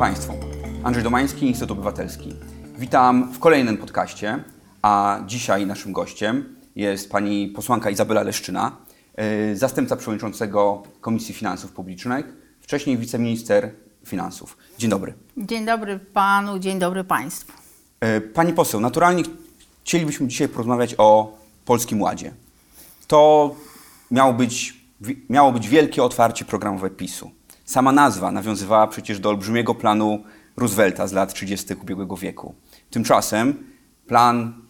Państwu. 0.00 0.32
Andrzej 0.84 1.04
Domański, 1.04 1.46
Instytut 1.46 1.70
Obywatelski. 1.70 2.34
Witam 2.78 3.32
w 3.32 3.38
kolejnym 3.38 3.76
podcaście, 3.76 4.44
a 4.82 5.20
dzisiaj 5.26 5.66
naszym 5.66 5.92
gościem 5.92 6.56
jest 6.76 7.10
pani 7.10 7.48
posłanka 7.48 7.90
Izabela 7.90 8.22
Leszczyna, 8.22 8.76
y, 9.52 9.56
zastępca 9.56 9.96
przewodniczącego 9.96 10.82
Komisji 11.00 11.34
Finansów 11.34 11.72
Publicznych, 11.72 12.26
wcześniej 12.60 12.98
wiceminister 12.98 13.70
finansów. 14.06 14.56
Dzień 14.78 14.90
dobry. 14.90 15.14
Dzień 15.36 15.66
dobry 15.66 15.98
panu, 15.98 16.58
dzień 16.58 16.78
dobry 16.78 17.04
państwu. 17.04 17.52
Y, 18.16 18.20
Pani 18.20 18.52
poseł, 18.52 18.80
naturalnie 18.80 19.22
chcielibyśmy 19.84 20.28
dzisiaj 20.28 20.48
porozmawiać 20.48 20.94
o 20.98 21.38
Polskim 21.64 22.02
Ładzie. 22.02 22.32
To 23.06 23.54
miało 24.10 24.32
być, 24.32 24.74
miało 25.30 25.52
być 25.52 25.68
wielkie 25.68 26.02
otwarcie 26.02 26.44
programowe 26.44 26.90
PiSu. 26.90 27.39
Sama 27.70 27.92
nazwa 27.92 28.32
nawiązywała 28.32 28.86
przecież 28.86 29.20
do 29.20 29.28
olbrzymiego 29.28 29.74
planu 29.74 30.24
Roosevelta 30.56 31.06
z 31.06 31.12
lat 31.12 31.34
30. 31.34 31.74
ubiegłego 31.74 32.16
wieku. 32.16 32.54
Tymczasem 32.90 33.54
plan 34.06 34.62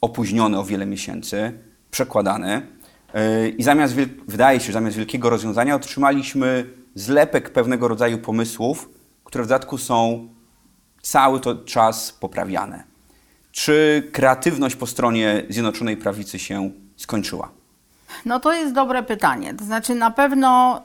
opóźniony 0.00 0.58
o 0.58 0.64
wiele 0.64 0.86
miesięcy, 0.86 1.52
przekładany 1.90 2.66
yy, 3.14 3.48
i 3.48 3.62
zamiast, 3.62 3.94
wydaje 4.28 4.60
się, 4.60 4.72
zamiast 4.72 4.96
wielkiego 4.96 5.30
rozwiązania 5.30 5.74
otrzymaliśmy 5.74 6.70
zlepek 6.94 7.50
pewnego 7.50 7.88
rodzaju 7.88 8.18
pomysłów, 8.18 8.90
które 9.24 9.44
w 9.44 9.46
dodatku 9.46 9.78
są 9.78 10.28
cały 11.02 11.40
to 11.40 11.56
czas 11.56 12.12
poprawiane. 12.12 12.84
Czy 13.52 14.08
kreatywność 14.12 14.76
po 14.76 14.86
stronie 14.86 15.42
Zjednoczonej 15.48 15.96
Prawicy 15.96 16.38
się 16.38 16.70
skończyła? 16.96 17.57
No 18.24 18.40
to 18.40 18.52
jest 18.52 18.74
dobre 18.74 19.02
pytanie. 19.02 19.54
To 19.54 19.64
znaczy 19.64 19.94
na 19.94 20.10
pewno 20.10 20.80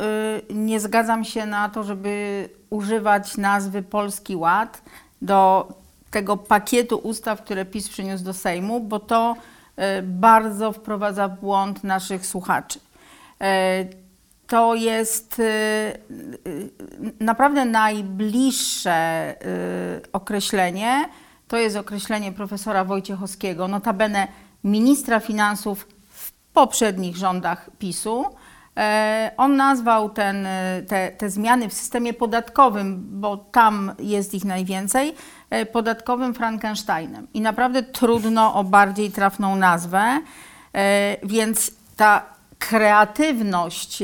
y, 0.49 0.53
nie 0.53 0.79
zgadzam 0.79 1.23
się 1.23 1.45
na 1.45 1.69
to, 1.69 1.83
żeby 1.83 2.49
używać 2.69 3.37
nazwy 3.37 3.83
Polski 3.83 4.35
Ład 4.35 4.81
do 5.21 5.67
tego 6.11 6.37
pakietu 6.37 6.97
ustaw, 6.97 7.41
które 7.41 7.65
PiS 7.65 7.89
przyniósł 7.89 8.23
do 8.23 8.33
Sejmu, 8.33 8.79
bo 8.79 8.99
to 8.99 9.35
y, 9.99 10.03
bardzo 10.03 10.71
wprowadza 10.71 11.27
w 11.27 11.39
błąd 11.39 11.83
naszych 11.83 12.25
słuchaczy. 12.25 12.79
Y, 12.79 14.03
to 14.47 14.75
jest 14.75 15.39
y, 15.39 15.43
y, 15.43 16.71
naprawdę 17.19 17.65
najbliższe 17.65 19.35
y, 20.05 20.11
określenie. 20.11 21.09
To 21.47 21.57
jest 21.57 21.75
określenie 21.75 22.31
profesora 22.31 22.83
Wojciechowskiego, 22.83 23.67
notabene 23.67 24.27
ministra 24.63 25.19
finansów 25.19 25.87
poprzednich 26.53 27.17
rządach 27.17 27.69
PiSu. 27.79 28.25
E, 28.77 29.31
On 29.37 29.55
nazwał 29.55 30.09
ten, 30.09 30.45
e, 30.45 30.81
te, 30.87 31.11
te 31.11 31.29
zmiany 31.29 31.69
w 31.69 31.73
systemie 31.73 32.13
podatkowym, 32.13 33.03
bo 33.19 33.37
tam 33.37 33.91
jest 33.99 34.33
ich 34.33 34.45
najwięcej, 34.45 35.15
e, 35.49 35.65
podatkowym 35.65 36.33
Frankensteinem. 36.33 37.27
I 37.33 37.41
naprawdę 37.41 37.83
trudno 37.83 38.55
o 38.55 38.63
bardziej 38.63 39.11
trafną 39.11 39.55
nazwę, 39.55 40.21
więc 41.23 41.71
ta 41.97 42.25
kreatywność, 42.59 44.03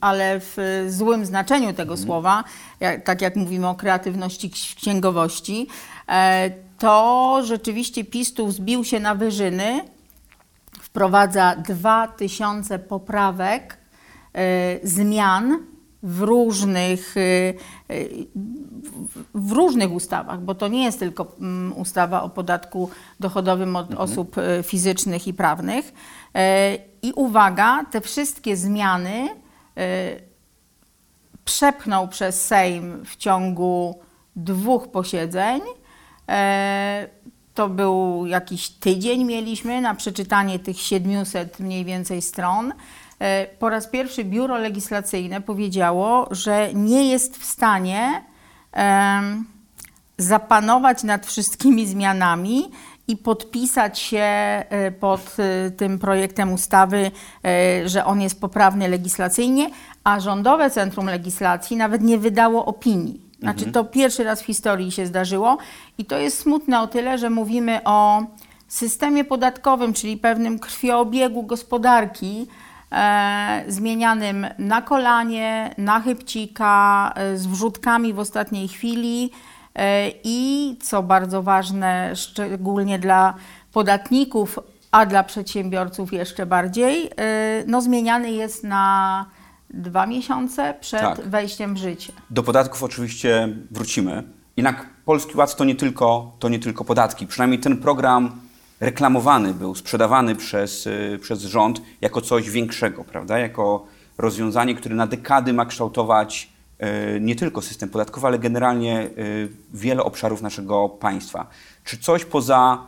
ale 0.00 0.40
w 0.40 0.84
złym 0.88 1.26
znaczeniu 1.26 1.72
tego 1.72 1.96
słowa, 1.96 2.44
jak, 2.80 3.04
tak 3.04 3.22
jak 3.22 3.36
mówimy 3.36 3.68
o 3.68 3.74
kreatywności 3.74 4.50
ks- 4.50 4.74
księgowości, 4.74 5.66
to 6.78 7.40
rzeczywiście 7.44 8.04
PiS 8.04 8.34
tu 8.34 8.46
wzbił 8.46 8.84
się 8.84 9.00
na 9.00 9.14
wyżyny, 9.14 9.84
wprowadza 10.94 11.56
2000 11.56 12.78
poprawek, 12.78 13.78
e, 14.34 14.78
zmian 14.82 15.58
w 16.02 16.20
różnych, 16.20 17.14
e, 17.16 17.20
w 19.34 19.52
różnych 19.52 19.92
ustawach, 19.92 20.40
bo 20.40 20.54
to 20.54 20.68
nie 20.68 20.84
jest 20.84 20.98
tylko 20.98 21.32
mm, 21.40 21.72
ustawa 21.76 22.22
o 22.22 22.28
podatku 22.28 22.90
dochodowym 23.20 23.76
od 23.76 23.94
osób 23.94 24.38
e, 24.38 24.62
fizycznych 24.62 25.26
i 25.26 25.34
prawnych. 25.34 25.92
I 27.02 27.12
uwaga, 27.12 27.84
te 27.90 28.00
wszystkie 28.00 28.56
zmiany 28.56 29.28
przepchnął 31.44 32.08
przez 32.08 32.46
Sejm 32.46 33.04
w 33.04 33.16
ciągu 33.16 34.00
dwóch 34.36 34.88
posiedzeń. 34.88 35.60
To 37.54 37.68
był 37.68 38.26
jakiś 38.26 38.68
tydzień 38.68 39.24
mieliśmy 39.24 39.80
na 39.80 39.94
przeczytanie 39.94 40.58
tych 40.58 40.80
700 40.80 41.60
mniej 41.60 41.84
więcej 41.84 42.22
stron. 42.22 42.72
E, 43.18 43.46
Po 43.46 43.68
raz 43.68 43.88
pierwszy 43.88 44.24
biuro 44.24 44.58
legislacyjne 44.58 45.40
powiedziało, 45.40 46.28
że 46.30 46.74
nie 46.74 47.10
jest 47.10 47.36
w 47.36 47.44
stanie 47.44 48.22
em, 48.72 49.44
zapanować 50.18 51.02
nad 51.02 51.26
wszystkimi 51.26 51.86
zmianami 51.86 52.70
i 53.08 53.16
podpisać 53.16 53.98
się 53.98 54.18
e, 54.18 54.92
pod 55.00 55.36
e, 55.38 55.70
tym 55.70 55.98
projektem 55.98 56.52
ustawy, 56.52 57.10
że 57.84 58.04
on 58.04 58.20
jest 58.20 58.40
poprawny 58.40 58.88
legislacyjnie, 58.88 59.70
a 60.04 60.20
Rządowe 60.20 60.70
Centrum 60.70 61.06
Legislacji 61.06 61.76
nawet 61.76 62.02
nie 62.02 62.18
wydało 62.18 62.66
opinii. 62.66 63.20
Znaczy 63.44 63.72
to 63.72 63.84
pierwszy 63.84 64.24
raz 64.24 64.42
w 64.42 64.46
historii 64.46 64.92
się 64.92 65.06
zdarzyło 65.06 65.58
i 65.98 66.04
to 66.04 66.18
jest 66.18 66.38
smutne 66.38 66.80
o 66.80 66.86
tyle, 66.86 67.18
że 67.18 67.30
mówimy 67.30 67.80
o 67.84 68.22
systemie 68.68 69.24
podatkowym, 69.24 69.92
czyli 69.92 70.16
pewnym 70.16 70.58
krwioobiegu 70.58 71.42
gospodarki, 71.42 72.46
e, 72.92 73.64
zmienianym 73.68 74.46
na 74.58 74.82
kolanie, 74.82 75.74
na 75.78 76.00
chybcika, 76.00 77.12
e, 77.16 77.36
z 77.36 77.46
wrzutkami 77.46 78.12
w 78.12 78.18
ostatniej 78.18 78.68
chwili 78.68 79.30
e, 79.74 80.10
i 80.24 80.76
co 80.82 81.02
bardzo 81.02 81.42
ważne, 81.42 82.16
szczególnie 82.16 82.98
dla 82.98 83.34
podatników, 83.72 84.58
a 84.90 85.06
dla 85.06 85.22
przedsiębiorców 85.22 86.12
jeszcze 86.12 86.46
bardziej, 86.46 87.06
e, 87.06 87.64
no 87.66 87.80
zmieniany 87.80 88.30
jest 88.30 88.64
na 88.64 89.26
dwa 89.74 90.06
miesiące 90.06 90.74
przed 90.80 91.00
Tak. 91.00 91.28
wejściem 91.28 91.74
w 91.74 91.78
życie. 91.78 92.12
Do 92.30 92.42
podatków 92.42 92.82
oczywiście 92.82 93.56
wrócimy. 93.70 94.22
Jednak 94.56 94.86
Polski 95.04 95.36
Ład 95.36 95.56
to 95.56 95.64
nie 95.64 95.74
tylko, 95.74 96.32
to 96.38 96.48
nie 96.48 96.58
tylko 96.58 96.84
podatki. 96.84 97.26
Przynajmniej 97.26 97.60
ten 97.60 97.76
program 97.76 98.40
reklamowany 98.80 99.54
był, 99.54 99.74
sprzedawany 99.74 100.36
przez, 100.36 100.86
y, 100.86 101.18
przez 101.22 101.42
rząd 101.42 101.82
jako 102.00 102.20
coś 102.20 102.50
większego, 102.50 103.04
prawda? 103.04 103.38
Jako 103.38 103.86
rozwiązanie, 104.18 104.74
które 104.74 104.94
na 104.94 105.06
dekady 105.06 105.52
ma 105.52 105.66
kształtować 105.66 106.48
y, 107.16 107.20
nie 107.20 107.36
tylko 107.36 107.62
system 107.62 107.88
podatkowy, 107.88 108.26
ale 108.26 108.38
generalnie 108.38 109.02
y, 109.18 109.48
wiele 109.74 110.02
obszarów 110.02 110.42
naszego 110.42 110.88
państwa. 110.88 111.46
Czy 111.84 111.98
coś 111.98 112.24
poza 112.24 112.78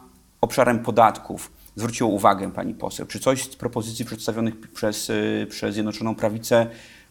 obszarem 0.40 0.78
podatków 0.78 1.55
zwróciło 1.76 2.10
uwagę 2.10 2.52
pani 2.52 2.74
poseł? 2.74 3.06
Czy 3.06 3.20
coś 3.20 3.44
z 3.44 3.56
propozycji 3.56 4.04
przedstawionych 4.04 4.54
przez, 4.74 5.10
y, 5.10 5.46
przez 5.50 5.74
Zjednoczoną 5.74 6.14
Prawicę 6.14 6.66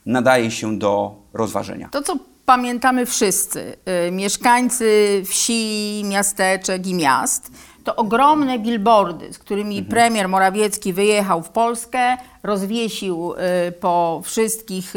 nadaje 0.05 0.51
się 0.51 0.79
do 0.79 1.15
rozważenia? 1.33 1.89
To, 1.91 2.01
co 2.01 2.15
pamiętamy 2.45 3.05
wszyscy, 3.05 3.77
y, 4.07 4.11
mieszkańcy 4.11 5.23
wsi, 5.27 6.03
miasteczek 6.05 6.87
i 6.87 6.93
miast, 6.93 7.51
to 7.83 7.95
ogromne 7.95 8.59
billboardy, 8.59 9.33
z 9.33 9.39
którymi 9.39 9.83
premier 9.83 10.29
Morawiecki 10.29 10.93
wyjechał 10.93 11.43
w 11.43 11.49
Polskę, 11.49 12.17
rozwiesił 12.43 13.33
y, 13.33 13.71
po 13.71 14.21
wszystkich 14.23 14.93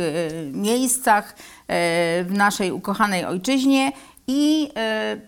miejscach 0.53 1.37
w 2.25 2.29
naszej 2.31 2.73
ukochanej 2.73 3.25
ojczyźnie 3.25 3.93
i 4.27 4.69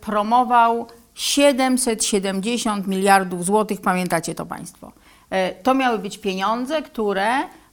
promował 0.00 0.87
770 1.20 2.86
miliardów 2.86 3.44
złotych, 3.44 3.81
pamiętacie 3.81 4.34
to 4.34 4.47
Państwo. 4.47 4.92
E, 5.31 5.54
To 5.54 5.75
miały 5.75 5.98
być 5.98 6.19
pieniądze, 6.19 6.82
które 6.82 7.28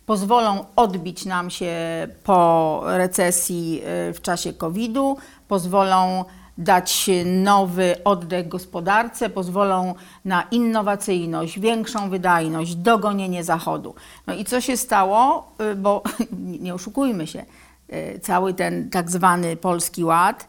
pozwolą 0.05 0.65
odbić 0.75 1.25
nam 1.25 1.49
się 1.49 1.75
po 2.23 2.81
recesji 2.85 3.81
e, 3.83 4.13
w 4.13 4.21
czasie 4.21 4.53
COVID-u, 4.53 5.17
pozwolą 5.47 6.25
dać 6.57 7.09
nowy 7.25 7.95
oddech 8.03 8.47
gospodarce, 8.47 9.29
pozwolą 9.29 9.95
na 10.25 10.43
innowacyjność, 10.51 11.59
większą 11.59 12.09
wydajność, 12.09 12.75
dogonienie 12.75 13.43
Zachodu. 13.43 13.95
No 14.27 14.33
i 14.33 14.45
co 14.45 14.61
się 14.61 14.77
stało? 14.77 15.51
Y, 15.71 15.75
Bo 15.75 16.03
nie 16.65 16.73
oszukujmy 16.73 17.27
się, 17.27 17.45
cały 18.21 18.53
ten 18.53 18.89
tak 18.89 19.11
zwany 19.11 19.55
Polski 19.55 20.03
Ład 20.03 20.47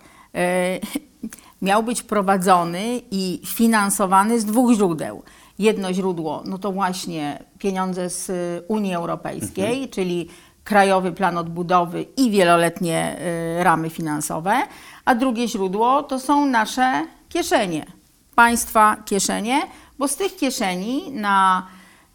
miał 1.62 1.82
być 1.82 2.02
prowadzony 2.02 3.00
i 3.10 3.40
finansowany 3.46 4.40
z 4.40 4.44
dwóch 4.44 4.72
źródeł. 4.72 5.22
Jedno 5.58 5.92
źródło, 5.92 6.42
no 6.46 6.58
to 6.58 6.72
właśnie 6.72 7.44
pieniądze 7.58 8.10
z 8.10 8.30
y, 8.30 8.62
Unii 8.68 8.94
Europejskiej, 8.94 9.88
czyli 9.88 10.28
Krajowy 10.64 11.12
Plan 11.12 11.38
Odbudowy 11.38 12.02
i 12.16 12.30
wieloletnie 12.30 13.16
y, 13.60 13.64
ramy 13.64 13.90
finansowe, 13.90 14.62
a 15.04 15.14
drugie 15.14 15.48
źródło 15.48 16.02
to 16.02 16.20
są 16.20 16.46
nasze 16.46 17.06
kieszenie, 17.28 17.86
państwa 18.34 18.96
kieszenie, 19.04 19.62
bo 19.98 20.08
z 20.08 20.16
tych 20.16 20.36
kieszeni 20.36 21.12
na 21.12 21.66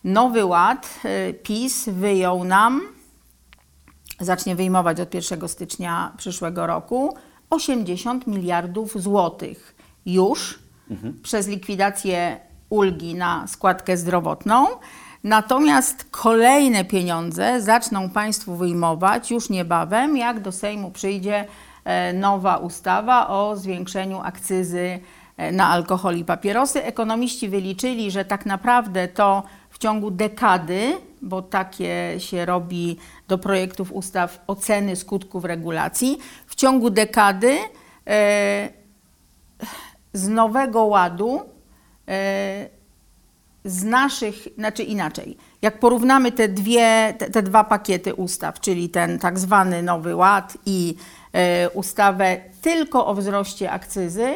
Nowy 0.03 0.45
Ład 0.45 0.99
y, 1.29 1.33
PiS 1.33 1.89
wyjął 1.89 2.43
nam, 2.43 2.81
zacznie 4.19 4.55
wyjmować 4.55 4.99
od 4.99 5.13
1 5.13 5.47
stycznia 5.47 6.11
przyszłego 6.17 6.67
roku, 6.67 7.17
80 7.53 8.27
miliardów 8.27 9.01
złotych 9.01 9.75
już 10.05 10.59
przez 11.23 11.47
likwidację 11.47 12.39
ulgi 12.69 13.15
na 13.15 13.47
składkę 13.47 13.97
zdrowotną. 13.97 14.67
Natomiast 15.23 16.07
kolejne 16.11 16.85
pieniądze 16.85 17.61
zaczną 17.61 18.09
Państwu 18.09 18.55
wyjmować 18.55 19.31
już 19.31 19.49
niebawem, 19.49 20.17
jak 20.17 20.39
do 20.39 20.51
Sejmu 20.51 20.91
przyjdzie 20.91 21.45
e, 21.85 22.13
nowa 22.13 22.57
ustawa 22.57 23.27
o 23.27 23.55
zwiększeniu 23.57 24.19
akcyzy 24.19 24.99
e, 25.37 25.51
na 25.51 25.67
alkohol 25.67 26.17
i 26.17 26.25
papierosy. 26.25 26.83
Ekonomiści 26.83 27.49
wyliczyli, 27.49 28.11
że 28.11 28.25
tak 28.25 28.45
naprawdę 28.45 29.07
to 29.07 29.43
w 29.73 29.77
ciągu 29.77 30.11
dekady, 30.11 30.97
bo 31.21 31.41
takie 31.41 32.15
się 32.17 32.45
robi 32.45 32.97
do 33.27 33.37
projektów 33.37 33.91
ustaw 33.91 34.43
oceny 34.47 34.95
skutków 34.95 35.45
regulacji, 35.45 36.17
w 36.47 36.55
ciągu 36.55 36.89
dekady 36.89 37.57
e, 38.07 38.69
z 40.13 40.27
nowego 40.27 40.85
ładu 40.85 41.41
e, 42.07 42.69
z 43.65 43.83
naszych, 43.83 44.47
znaczy 44.57 44.83
inaczej, 44.83 45.37
jak 45.61 45.79
porównamy 45.79 46.31
te, 46.31 46.47
dwie, 46.47 47.13
te, 47.17 47.29
te 47.29 47.43
dwa 47.43 47.63
pakiety 47.63 48.15
ustaw, 48.15 48.59
czyli 48.59 48.89
ten 48.89 49.19
tak 49.19 49.39
zwany 49.39 49.83
Nowy 49.83 50.15
Ład 50.15 50.57
i 50.65 50.95
e, 51.33 51.69
ustawę 51.69 52.37
tylko 52.61 53.07
o 53.07 53.15
wzroście 53.15 53.71
akcyzy, 53.71 54.33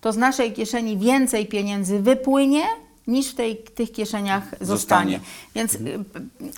to 0.00 0.12
z 0.12 0.16
naszej 0.16 0.52
kieszeni 0.52 0.98
więcej 0.98 1.46
pieniędzy 1.46 2.00
wypłynie 2.00 2.64
niż 3.06 3.30
w 3.30 3.34
tej, 3.34 3.56
tych 3.56 3.92
kieszeniach 3.92 4.44
zostanie. 4.44 4.66
Zostanie. 4.66 5.20
Więc 5.54 5.74
y, 5.74 6.04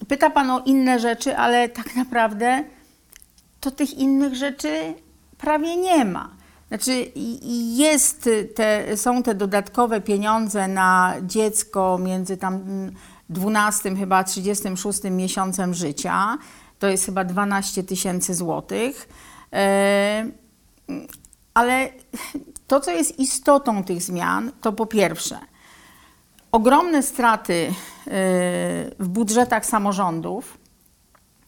pyta 0.09 0.31
Pan 0.31 0.50
o 0.50 0.61
inne 0.61 1.00
rzeczy, 1.00 1.37
ale 1.37 1.69
tak 1.69 1.97
naprawdę 1.97 2.65
to 3.61 3.71
tych 3.71 3.95
innych 3.95 4.35
rzeczy 4.35 4.95
prawie 5.39 5.77
nie 5.77 6.05
ma. 6.05 6.31
Znaczy 6.69 7.12
jest 7.77 8.29
te, 8.55 8.97
są 8.97 9.23
te 9.23 9.35
dodatkowe 9.35 10.00
pieniądze 10.00 10.69
na 10.69 11.15
dziecko 11.23 11.99
między 11.99 12.37
tam 12.37 12.55
mm, 12.55 12.94
12 13.29 13.97
chyba 13.97 14.25
36 14.25 15.01
miesiącem 15.11 15.75
życia. 15.75 16.39
To 16.79 16.87
jest 16.87 17.06
chyba 17.06 17.25
12 17.25 17.83
tysięcy 17.83 18.35
złotych. 18.35 19.09
E, 19.53 20.27
ale 21.55 21.89
to, 22.67 22.81
co 22.81 22.91
jest 22.91 23.19
istotą 23.19 23.85
tych 23.85 24.03
zmian, 24.03 24.53
to 24.61 24.73
po 24.73 24.87
pierwsze, 24.87 25.39
ogromne 26.53 27.03
straty 27.03 27.53
y, 27.53 27.73
w 28.99 29.09
budżetach 29.09 29.67
samorządów, 29.67 30.59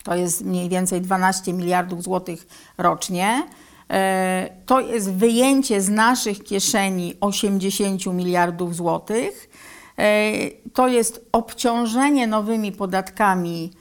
to 0.03 0.15
jest 0.15 0.45
mniej 0.45 0.69
więcej 0.69 1.01
12 1.01 1.53
miliardów 1.53 2.03
złotych 2.03 2.47
rocznie. 2.79 3.43
E, 3.91 4.51
To 4.67 4.81
jest 4.81 5.13
wyjęcie 5.13 5.81
z 5.81 5.89
naszych 5.89 6.45
kieszeni 6.45 7.15
80 7.21 8.07
miliardów 8.07 8.77
złotych. 8.77 9.51
E, 9.99 10.33
To 10.75 10.89
jest 10.89 11.29
obciążenie 11.33 12.27
nowymi 12.27 12.73
podatkami 12.73 13.73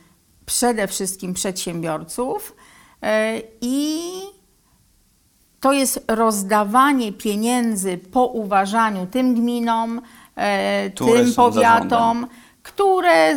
przede 0.46 0.88
wszystkim 0.88 1.34
przedsiębiorców 1.34 2.56
i 3.62 4.02
to 5.60 5.74
jest 5.74 6.06
rozdawanie 6.08 7.14
pieniędzy 7.14 7.98
po 7.98 8.26
uważaniu 8.26 9.08
tym 9.08 9.36
gminom, 9.36 10.02
Które 10.96 11.24
tym 11.24 11.34
powiatom, 11.36 12.28
które, 12.64 13.36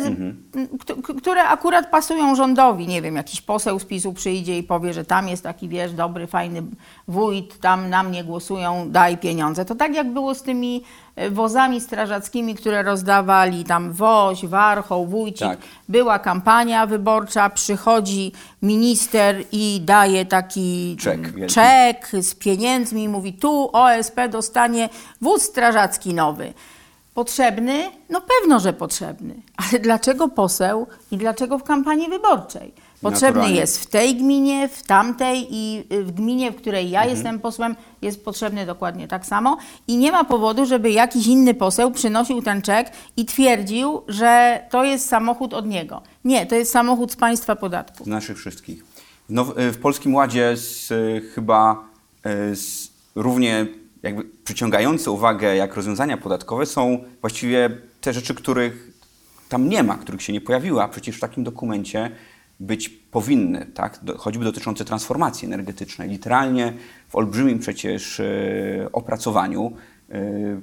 k- 0.85 1.13
które 1.17 1.43
akurat 1.43 1.89
pasują 1.91 2.35
rządowi. 2.35 2.87
Nie 2.87 3.01
wiem, 3.01 3.15
jakiś 3.15 3.41
poseł 3.41 3.79
z 3.79 3.85
PiSu 3.85 4.13
przyjdzie 4.13 4.57
i 4.57 4.63
powie, 4.63 4.93
że 4.93 5.05
tam 5.05 5.27
jest 5.27 5.43
taki, 5.43 5.69
wiesz, 5.69 5.93
dobry, 5.93 6.27
fajny 6.27 6.63
wójt, 7.07 7.59
tam 7.59 7.89
na 7.89 8.03
mnie 8.03 8.23
głosują, 8.23 8.89
daj 8.91 9.17
pieniądze. 9.17 9.65
To 9.65 9.75
tak 9.75 9.95
jak 9.95 10.13
było 10.13 10.35
z 10.35 10.41
tymi 10.43 10.83
e, 11.15 11.29
wozami 11.29 11.81
strażackimi, 11.81 12.55
które 12.55 12.83
rozdawali 12.83 13.63
tam 13.63 13.91
woź, 13.93 14.45
warchoł, 14.45 15.05
wójcik. 15.07 15.47
Tak. 15.47 15.59
Była 15.89 16.19
kampania 16.19 16.85
wyborcza, 16.85 17.49
przychodzi 17.49 18.31
minister 18.61 19.35
i 19.51 19.81
daje 19.85 20.25
taki 20.25 20.97
Czek 20.99 21.31
wielki. 21.33 21.53
czek 21.53 22.11
z 22.21 22.35
pieniędzmi 22.35 23.09
mówi 23.09 23.33
tu 23.33 23.69
OSP 23.73 24.15
dostanie 24.29 24.89
wóz 25.21 25.41
strażacki 25.43 26.13
nowy. 26.13 26.53
Potrzebny? 27.13 27.91
No 28.09 28.21
pewno, 28.21 28.59
że 28.59 28.73
potrzebny. 28.73 29.35
Ale 29.57 29.79
dlaczego 29.79 30.27
poseł 30.27 30.87
i 31.11 31.17
dlaczego 31.17 31.57
w 31.57 31.63
kampanii 31.63 32.09
wyborczej? 32.09 32.73
Potrzebny 33.01 33.27
Naturalnie. 33.27 33.55
jest 33.59 33.79
w 33.79 33.85
tej 33.85 34.15
gminie, 34.15 34.69
w 34.69 34.83
tamtej 34.83 35.47
i 35.51 35.83
y, 35.93 36.03
w 36.03 36.11
gminie, 36.11 36.51
w 36.51 36.55
której 36.55 36.89
ja 36.89 36.99
Mhm. 36.99 37.15
jestem 37.17 37.39
posłem, 37.39 37.75
jest 38.01 38.25
potrzebny 38.25 38.65
dokładnie 38.65 39.07
tak 39.07 39.25
samo. 39.25 39.57
I 39.87 39.97
nie 39.97 40.11
ma 40.11 40.23
powodu, 40.23 40.65
żeby 40.65 40.91
jakiś 40.91 41.27
inny 41.27 41.53
poseł 41.53 41.91
przynosił 41.91 42.41
ten 42.41 42.61
czek 42.61 42.91
i 43.17 43.25
twierdził, 43.25 44.01
że 44.07 44.59
to 44.69 44.83
jest 44.83 45.07
samochód 45.09 45.53
od 45.53 45.65
niego. 45.67 46.01
Nie, 46.25 46.45
to 46.45 46.55
jest 46.55 46.71
samochód 46.71 47.11
z 47.11 47.15
państwa 47.15 47.55
podatku. 47.55 48.03
Z 48.03 48.07
naszych 48.07 48.37
wszystkich. 48.37 48.85
W, 49.29 49.33
now, 49.33 49.47
w 49.57 49.77
Polskim 49.77 50.15
Ładzie 50.15 50.57
z, 50.57 50.91
y, 50.91 51.21
chyba 51.35 51.83
z, 52.53 52.87
równie 53.15 53.65
jakby 54.03 54.23
przyciągające 54.43 55.11
uwagę 55.11 55.55
jak 55.55 55.75
rozwiązania 55.75 56.17
podatkowe 56.17 56.65
są 56.65 57.03
właściwie 57.21 57.69
te 58.01 58.13
rzeczy, 58.13 58.35
których 58.35 58.91
tam 59.49 59.69
nie 59.69 59.83
ma, 59.83 59.97
których 59.97 60.21
się 60.21 60.33
nie 60.33 60.41
pojawiły, 60.41 60.81
a 60.81 60.87
przecież 60.87 61.17
w 61.17 61.19
takim 61.19 61.43
dokumencie 61.43 62.11
być 62.59 62.89
powinny, 62.89 63.65
tak? 63.73 63.99
Choćby 64.17 64.43
dotyczące 64.43 64.85
transformacji 64.85 65.45
energetycznej. 65.45 66.09
Literalnie 66.09 66.73
w 67.09 67.15
olbrzymim 67.15 67.59
przecież 67.59 68.19
y, 68.19 68.87
opracowaniu, 68.91 69.73
m, 70.09 70.61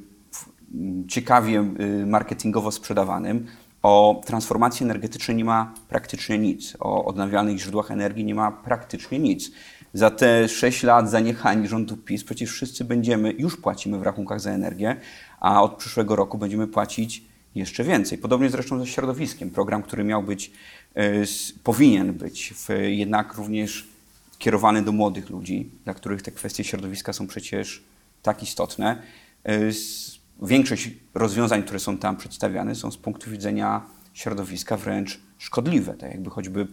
ciekawie 1.08 1.64
y, 1.80 2.06
marketingowo 2.06 2.72
sprzedawanym, 2.72 3.46
o 3.82 4.20
transformacji 4.26 4.84
energetycznej 4.84 5.36
nie 5.36 5.44
ma 5.44 5.74
praktycznie 5.88 6.38
nic. 6.38 6.76
O 6.80 7.04
odnawialnych 7.04 7.58
źródłach 7.58 7.90
energii 7.90 8.24
nie 8.24 8.34
ma 8.34 8.52
praktycznie 8.52 9.18
nic. 9.18 9.50
Za 9.94 10.10
te 10.10 10.48
6 10.48 10.82
lat 10.82 11.10
zaniechań 11.10 11.66
rządu 11.68 11.96
PiS 11.96 12.24
przecież 12.24 12.50
wszyscy 12.50 12.84
będziemy, 12.84 13.32
już 13.38 13.56
płacimy 13.56 13.98
w 13.98 14.02
rachunkach 14.02 14.40
za 14.40 14.50
energię, 14.50 14.96
a 15.40 15.62
od 15.62 15.76
przyszłego 15.76 16.16
roku 16.16 16.38
będziemy 16.38 16.66
płacić 16.66 17.22
jeszcze 17.54 17.84
więcej. 17.84 18.18
Podobnie 18.18 18.50
zresztą 18.50 18.78
ze 18.78 18.86
środowiskiem. 18.86 19.50
Program, 19.50 19.82
który 19.82 20.04
miał 20.04 20.22
być, 20.22 20.50
s- 20.94 21.52
powinien 21.64 22.12
być 22.12 22.54
w, 22.56 22.68
jednak 22.88 23.34
również 23.34 23.88
kierowany 24.38 24.82
do 24.82 24.92
młodych 24.92 25.30
ludzi, 25.30 25.70
dla 25.84 25.94
których 25.94 26.22
te 26.22 26.30
kwestie 26.30 26.64
środowiska 26.64 27.12
są 27.12 27.26
przecież 27.26 27.82
tak 28.22 28.42
istotne. 28.42 29.02
Większość 30.42 30.90
rozwiązań, 31.14 31.62
które 31.62 31.78
są 31.78 31.98
tam 31.98 32.16
przedstawiane, 32.16 32.74
są 32.74 32.90
z 32.90 32.96
punktu 32.96 33.30
widzenia 33.30 33.82
środowiska 34.14 34.76
wręcz 34.76 35.20
szkodliwe. 35.38 35.94
Tak 35.94 36.10
jakby 36.10 36.30
choćby 36.30 36.66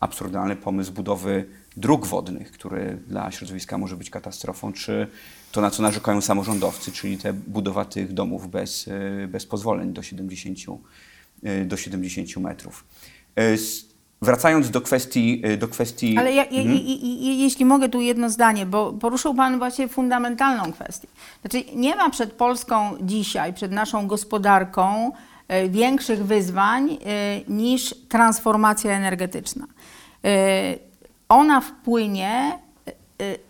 absurdalny 0.00 0.56
pomysł 0.56 0.92
budowy 0.92 1.44
dróg 1.76 2.06
wodnych, 2.06 2.52
który 2.52 2.98
dla 3.08 3.30
środowiska 3.30 3.78
może 3.78 3.96
być 3.96 4.10
katastrofą, 4.10 4.72
czy 4.72 5.06
to, 5.52 5.60
na 5.60 5.70
co 5.70 5.82
narzekają 5.82 6.20
samorządowcy, 6.20 6.92
czyli 6.92 7.18
te 7.18 7.32
budowa 7.32 7.84
tych 7.84 8.12
domów 8.12 8.50
bez, 8.50 8.88
y, 8.88 9.28
bez 9.28 9.46
pozwoleń 9.46 9.92
do 9.92 10.02
70, 10.02 10.58
y, 11.46 11.64
do 11.64 11.76
70 11.76 12.36
metrów. 12.40 12.84
S- 13.36 13.91
Wracając 14.22 14.70
do 14.70 14.80
kwestii, 14.80 15.42
y, 15.46 15.56
do 15.56 15.68
kwestii 15.68 16.18
Ale 16.18 16.32
ja, 16.32 16.44
i- 16.44 17.38
jeśli 17.38 17.64
mogę 17.64 17.88
tu 17.88 18.00
jedno 18.00 18.30
zdanie, 18.30 18.66
bo 18.66 18.92
poruszył 18.92 19.34
Pan 19.34 19.58
właśnie 19.58 19.88
fundamentalną 19.88 20.72
kwestię. 20.72 21.08
Znaczy 21.40 21.64
nie 21.74 21.96
ma 21.96 22.10
przed 22.10 22.32
Polską 22.32 22.90
dzisiaj, 23.00 23.52
przed 23.54 23.72
naszą 23.72 24.06
gospodarką 24.06 25.12
e, 25.48 25.68
większych 25.68 26.24
wyzwań 26.26 26.90
e, 26.90 26.96
niż 27.48 27.94
transformacja 28.08 28.92
energetyczna. 28.92 29.66
Ona 31.28 31.60
wpłynie 31.60 32.58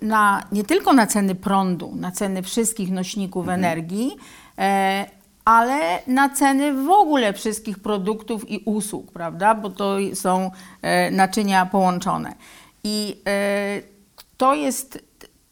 na, 0.02 0.42
nie 0.52 0.64
tylko 0.64 0.92
na 0.92 1.06
ceny 1.06 1.34
prądu, 1.34 1.92
na 1.96 2.10
ceny 2.10 2.42
wszystkich 2.42 2.90
nośników 2.90 3.48
energii, 3.48 4.16
e, 4.58 5.06
ale 5.44 6.02
na 6.06 6.28
ceny 6.28 6.72
w 6.72 6.90
ogóle 6.90 7.32
wszystkich 7.32 7.78
produktów 7.78 8.50
i 8.50 8.62
usług, 8.64 9.12
prawda? 9.12 9.54
Bo 9.54 9.70
to 9.70 9.96
są 10.14 10.50
e, 10.82 11.10
naczynia 11.10 11.66
połączone. 11.66 12.34
I 12.84 13.22
e, 13.26 13.80
to 14.36 14.54
jest 14.54 15.04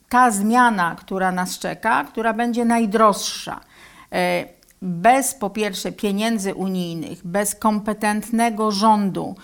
ta 0.09 0.31
zmiana, 0.31 0.97
która 0.99 1.33
nas 1.33 1.59
czeka, 1.59 2.05
która 2.05 2.33
będzie 2.33 2.65
najdroższa. 2.65 3.61
E, 4.13 4.45
Bez 4.83 5.35
po 5.35 5.51
pierwsze 5.51 5.93
pieniędzy 5.93 6.55
unijnych, 6.55 7.27
bez 7.27 7.55
kompetentnego 7.55 8.71
rządu 8.71 9.35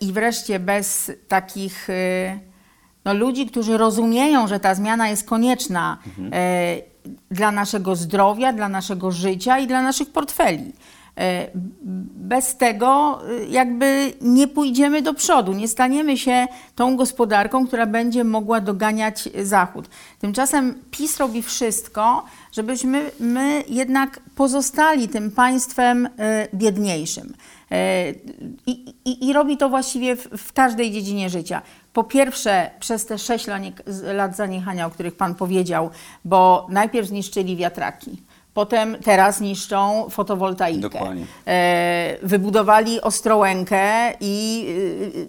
i 0.00 0.12
wreszcie 0.12 0.60
bez 0.60 1.12
takich 1.28 1.88
no, 3.04 3.14
ludzi, 3.14 3.46
którzy 3.46 3.76
rozumieją, 3.76 4.48
że 4.48 4.60
ta 4.60 4.74
zmiana 4.74 5.08
jest 5.08 5.28
konieczna 5.28 5.98
e, 6.32 6.76
dla 7.30 7.52
naszego 7.52 7.96
zdrowia, 7.96 8.52
dla 8.52 8.68
naszego 8.68 9.10
życia 9.10 9.58
i 9.58 9.66
dla 9.66 9.82
naszych 9.82 10.10
portfeli. 10.10 10.72
E, 11.18 11.48
Bez 12.16 12.56
tego 12.56 13.20
y, 13.30 13.46
jakby 13.46 14.12
nie 14.20 14.48
pójdziemy 14.48 15.02
do 15.02 15.14
przodu, 15.14 15.52
nie 15.52 15.68
staniemy 15.68 16.18
się 16.18 16.46
tą 16.74 16.96
gospodarką, 16.96 17.66
która 17.66 17.86
będzie 17.86 18.24
mogła 18.24 18.60
doganiać 18.60 19.28
Zachód. 19.42 19.88
Tymczasem 20.20 20.74
PiS 20.90 21.16
robi 21.18 21.42
wszystko, 21.42 22.24
żebyśmy 22.52 23.10
my 23.20 23.64
jednak 23.68 24.20
pozostali 24.36 25.08
tym 25.08 25.30
państwem 25.30 26.08
e, 26.18 26.48
biedniejszym. 26.54 27.34
E, 27.70 28.10
I, 28.66 28.94
i, 29.04 29.28
I 29.28 29.32
robi 29.32 29.56
to 29.56 29.68
właściwie 29.68 30.16
w, 30.16 30.28
w 30.36 30.52
każdej 30.52 30.92
dziedzinie 30.92 31.30
życia. 31.30 31.62
Po 31.94 32.04
pierwsze, 32.04 32.70
przez 32.80 33.06
te 33.06 33.18
6 33.18 33.46
lat 34.14 34.36
zaniechania, 34.36 34.86
o 34.86 34.90
których 34.90 35.16
Pan 35.16 35.34
powiedział, 35.34 35.90
bo 36.24 36.66
najpierw 36.70 37.08
zniszczyli 37.08 37.56
wiatraki. 37.56 38.22
Potem 38.54 38.96
teraz 39.04 39.40
niszczą 39.40 40.06
fotowoltaikę. 40.10 40.80
Dokładnie. 40.80 41.26
E, 41.46 42.16
wybudowali 42.22 43.00
Ostrołękę 43.00 44.12
i 44.20 44.66
y, 44.68 45.28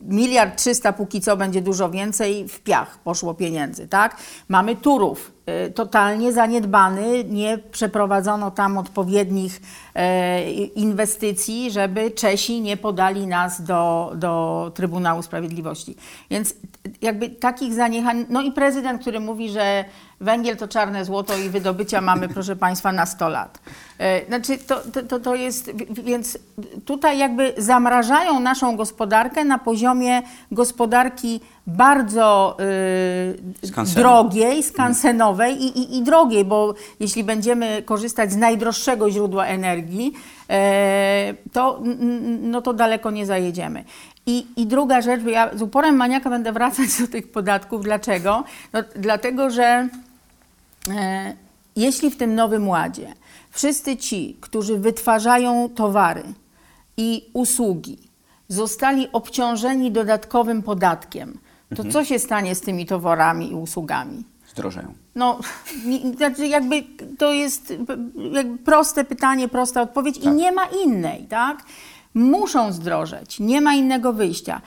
miliard 0.00 0.58
trzysta 0.58 0.92
póki 0.92 1.20
co 1.20 1.36
będzie 1.36 1.62
dużo 1.62 1.90
więcej, 1.90 2.48
w 2.48 2.60
piach 2.60 2.98
poszło 2.98 3.34
pieniędzy, 3.34 3.88
tak? 3.88 4.16
Mamy 4.48 4.76
Turów, 4.76 5.32
y, 5.41 5.41
totalnie 5.74 6.32
zaniedbany, 6.32 7.24
nie 7.24 7.58
przeprowadzono 7.58 8.50
tam 8.50 8.78
odpowiednich 8.78 9.60
e, 9.94 10.50
inwestycji, 10.52 11.70
żeby 11.70 12.10
Czesi 12.10 12.60
nie 12.60 12.76
podali 12.76 13.26
nas 13.26 13.62
do, 13.62 14.12
do 14.14 14.72
Trybunału 14.74 15.22
Sprawiedliwości. 15.22 15.96
Więc 16.30 16.54
jakby 17.02 17.28
takich 17.28 17.74
zaniechań, 17.74 18.26
no 18.28 18.40
i 18.42 18.52
prezydent, 18.52 19.00
który 19.00 19.20
mówi, 19.20 19.50
że 19.50 19.84
węgiel 20.20 20.56
to 20.56 20.68
czarne 20.68 21.04
złoto 21.04 21.36
i 21.36 21.48
wydobycia 21.48 22.00
mamy, 22.00 22.28
proszę 22.28 22.56
Państwa, 22.56 22.92
na 22.92 23.06
100 23.06 23.28
lat. 23.28 23.58
E, 23.98 24.26
Znaczy, 24.26 24.58
to- 24.58 25.02
to, 25.08 25.20
to 25.20 25.34
jest, 25.34 25.70
więc 26.04 26.38
tutaj 26.84 27.18
jakby 27.18 27.54
zamrażają 27.58 28.40
naszą 28.40 28.76
gospodarkę 28.76 29.44
na 29.44 29.58
poziomie 29.58 30.22
gospodarki 30.52 31.40
bardzo 31.66 32.56
y, 33.62 33.66
Skansenu. 33.66 34.02
drogiej, 34.02 34.62
skansenowej 34.62 35.62
i, 35.62 35.78
i, 35.78 35.98
i 35.98 36.02
drogiej, 36.02 36.44
bo 36.44 36.74
jeśli 37.00 37.24
będziemy 37.24 37.82
korzystać 37.82 38.32
z 38.32 38.36
najdroższego 38.36 39.10
źródła 39.10 39.46
energii, 39.46 40.12
e, 40.50 41.34
to, 41.52 41.82
no 42.42 42.62
to 42.62 42.72
daleko 42.72 43.10
nie 43.10 43.26
zajedziemy. 43.26 43.84
I, 44.26 44.46
I 44.56 44.66
druga 44.66 45.00
rzecz, 45.00 45.22
ja 45.22 45.50
z 45.56 45.62
uporem 45.62 45.96
maniaka 45.96 46.30
będę 46.30 46.52
wracać 46.52 46.88
do 47.00 47.08
tych 47.08 47.32
podatków. 47.32 47.84
Dlaczego? 47.84 48.44
No, 48.72 48.80
dlatego, 48.96 49.50
że 49.50 49.88
E, 50.88 51.36
jeśli 51.76 52.10
w 52.10 52.16
tym 52.16 52.34
nowym 52.34 52.68
ładzie 52.68 53.14
wszyscy 53.50 53.96
ci, 53.96 54.36
którzy 54.40 54.78
wytwarzają 54.78 55.68
towary 55.68 56.22
i 56.96 57.30
usługi, 57.32 57.98
zostali 58.48 59.08
obciążeni 59.12 59.90
dodatkowym 59.90 60.62
podatkiem, 60.62 61.38
to 61.76 61.84
co 61.84 62.04
się 62.04 62.18
stanie 62.18 62.54
z 62.54 62.60
tymi 62.60 62.86
towarami 62.86 63.50
i 63.50 63.54
usługami? 63.54 64.24
Zdrożeją. 64.48 64.94
No, 65.14 65.38
znaczy 66.16 66.46
jakby 66.46 66.82
to 67.18 67.32
jest 67.32 67.74
jakby 68.32 68.58
proste 68.58 69.04
pytanie, 69.04 69.48
prosta 69.48 69.82
odpowiedź 69.82 70.16
i 70.16 70.20
Tak. 70.20 70.34
nie 70.34 70.52
ma 70.52 70.66
innej, 70.84 71.26
tak? 71.26 71.62
Muszą 72.14 72.72
zdrożeć, 72.72 73.40
nie 73.40 73.60
ma 73.60 73.74
innego 73.74 74.12
wyjścia. 74.12 74.60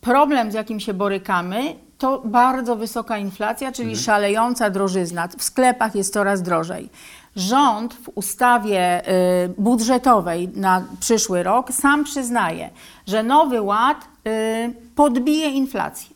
Problem, 0.00 0.50
z 0.50 0.54
jakim 0.54 0.80
się 0.80 0.94
borykamy, 0.94 1.74
to 1.98 2.22
bardzo 2.24 2.76
wysoka 2.76 3.18
inflacja, 3.18 3.72
czyli 3.72 3.96
szalejąca 3.96 4.70
drożyzna. 4.70 5.28
W 5.38 5.42
sklepach 5.44 5.94
jest 5.94 6.12
coraz 6.12 6.42
drożej. 6.42 6.90
Rząd 7.36 7.94
w 7.94 8.08
ustawie 8.14 9.08
y, 9.44 9.54
budżetowej 9.58 10.48
na 10.48 10.84
przyszły 11.00 11.42
rok 11.42 11.72
sam 11.72 12.04
przyznaje, 12.04 12.70
że 13.06 13.22
nowy 13.22 13.62
ład 13.62 14.04
y, 14.26 14.74
podbije 14.94 15.50
inflację. 15.50 16.13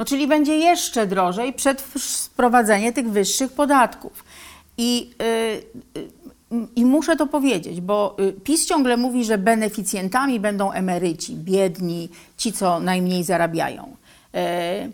No, 0.00 0.06
czyli 0.06 0.26
będzie 0.26 0.56
jeszcze 0.56 1.06
drożej 1.06 1.52
przed 1.52 1.82
wprowadzeniem 1.82 2.92
tych 2.92 3.10
wyższych 3.10 3.52
podatków. 3.52 4.24
I, 4.78 5.10
y, 5.22 6.00
y, 6.00 6.08
I 6.76 6.84
muszę 6.84 7.16
to 7.16 7.26
powiedzieć, 7.26 7.80
bo 7.80 8.16
y, 8.20 8.32
PiS 8.32 8.66
ciągle 8.66 8.96
mówi, 8.96 9.24
że 9.24 9.38
beneficjentami 9.38 10.40
będą 10.40 10.72
emeryci, 10.72 11.36
biedni, 11.36 12.08
ci, 12.36 12.52
co 12.52 12.80
najmniej 12.80 13.24
zarabiają. 13.24 13.96
Y, 14.34 14.92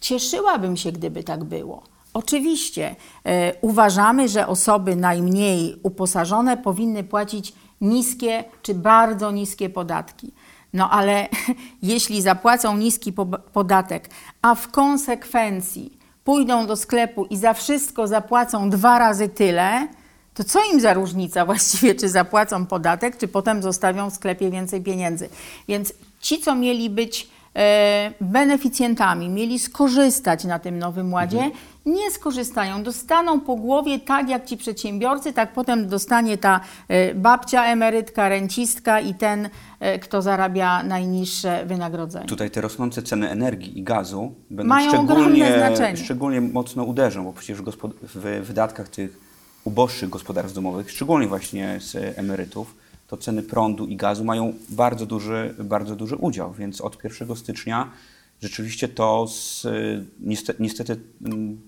Cieszyłabym 0.00 0.76
się, 0.76 0.92
gdyby 0.92 1.24
tak 1.24 1.44
było. 1.44 1.82
Oczywiście 2.14 2.96
e, 3.24 3.54
uważamy, 3.60 4.28
że 4.28 4.46
osoby 4.46 4.96
najmniej 4.96 5.76
uposażone 5.82 6.56
powinny 6.56 7.04
płacić 7.04 7.52
niskie 7.80 8.44
czy 8.62 8.74
bardzo 8.74 9.30
niskie 9.30 9.70
podatki. 9.70 10.32
No 10.72 10.90
ale 10.90 11.28
jeśli 11.82 12.22
zapłacą 12.22 12.76
niski 12.76 13.12
po- 13.12 13.26
podatek, 13.26 14.10
a 14.42 14.54
w 14.54 14.68
konsekwencji 14.68 15.98
pójdą 16.24 16.66
do 16.66 16.76
sklepu 16.76 17.24
i 17.24 17.36
za 17.36 17.54
wszystko 17.54 18.06
zapłacą 18.06 18.70
dwa 18.70 18.98
razy 18.98 19.28
tyle, 19.28 19.88
to 20.34 20.44
co 20.44 20.58
im 20.72 20.80
za 20.80 20.94
różnica 20.94 21.44
właściwie, 21.46 21.94
czy 21.94 22.08
zapłacą 22.08 22.66
podatek, 22.66 23.16
czy 23.16 23.28
potem 23.28 23.62
zostawią 23.62 24.10
w 24.10 24.14
sklepie 24.14 24.50
więcej 24.50 24.82
pieniędzy. 24.82 25.28
Więc 25.68 25.92
ci, 26.20 26.38
co 26.38 26.54
mieli 26.54 26.90
być 26.90 27.28
e, 27.56 28.12
beneficjentami, 28.20 29.28
mieli 29.28 29.58
skorzystać 29.58 30.44
na 30.44 30.58
tym 30.58 30.78
nowym 30.78 31.12
ładzie, 31.12 31.50
nie 31.90 32.10
skorzystają. 32.10 32.82
Dostaną 32.82 33.40
po 33.40 33.56
głowie 33.56 33.98
tak 33.98 34.28
jak 34.28 34.44
ci 34.44 34.56
przedsiębiorcy, 34.56 35.32
tak 35.32 35.52
potem 35.52 35.88
dostanie 35.88 36.38
ta 36.38 36.60
e, 36.88 37.14
babcia, 37.14 37.64
emerytka, 37.64 38.28
rencistka 38.28 39.00
i 39.00 39.14
ten, 39.14 39.48
e, 39.80 39.98
kto 39.98 40.22
zarabia 40.22 40.82
najniższe 40.82 41.66
wynagrodzenie. 41.66 42.26
Tutaj 42.26 42.50
te 42.50 42.60
rosnące 42.60 43.02
ceny 43.02 43.30
energii 43.30 43.78
i 43.78 43.82
gazu 43.82 44.34
będą 44.50 44.68
Mają 44.68 44.90
szczególnie, 44.90 45.70
szczególnie 45.96 46.40
mocno 46.40 46.84
uderzą, 46.84 47.24
bo 47.24 47.32
przecież 47.32 47.58
w 48.02 48.46
wydatkach 48.46 48.88
tych 48.88 49.20
uboższych 49.64 50.10
gospodarstw 50.10 50.54
domowych, 50.54 50.90
szczególnie 50.90 51.28
właśnie 51.28 51.78
z 51.80 52.18
emerytów, 52.18 52.74
to 53.06 53.16
ceny 53.16 53.42
prądu 53.42 53.86
i 53.86 53.96
gazu 53.96 54.24
mają 54.24 54.52
bardzo 54.68 55.06
duży, 55.06 55.54
bardzo 55.58 55.96
duży 55.96 56.16
udział, 56.16 56.52
więc 56.52 56.80
od 56.80 57.04
1 57.04 57.36
stycznia 57.36 57.90
rzeczywiście 58.40 58.88
to 58.88 59.26
z, 59.28 59.66
niestety, 60.20 60.62
niestety 60.62 60.96
mm, 61.24 61.60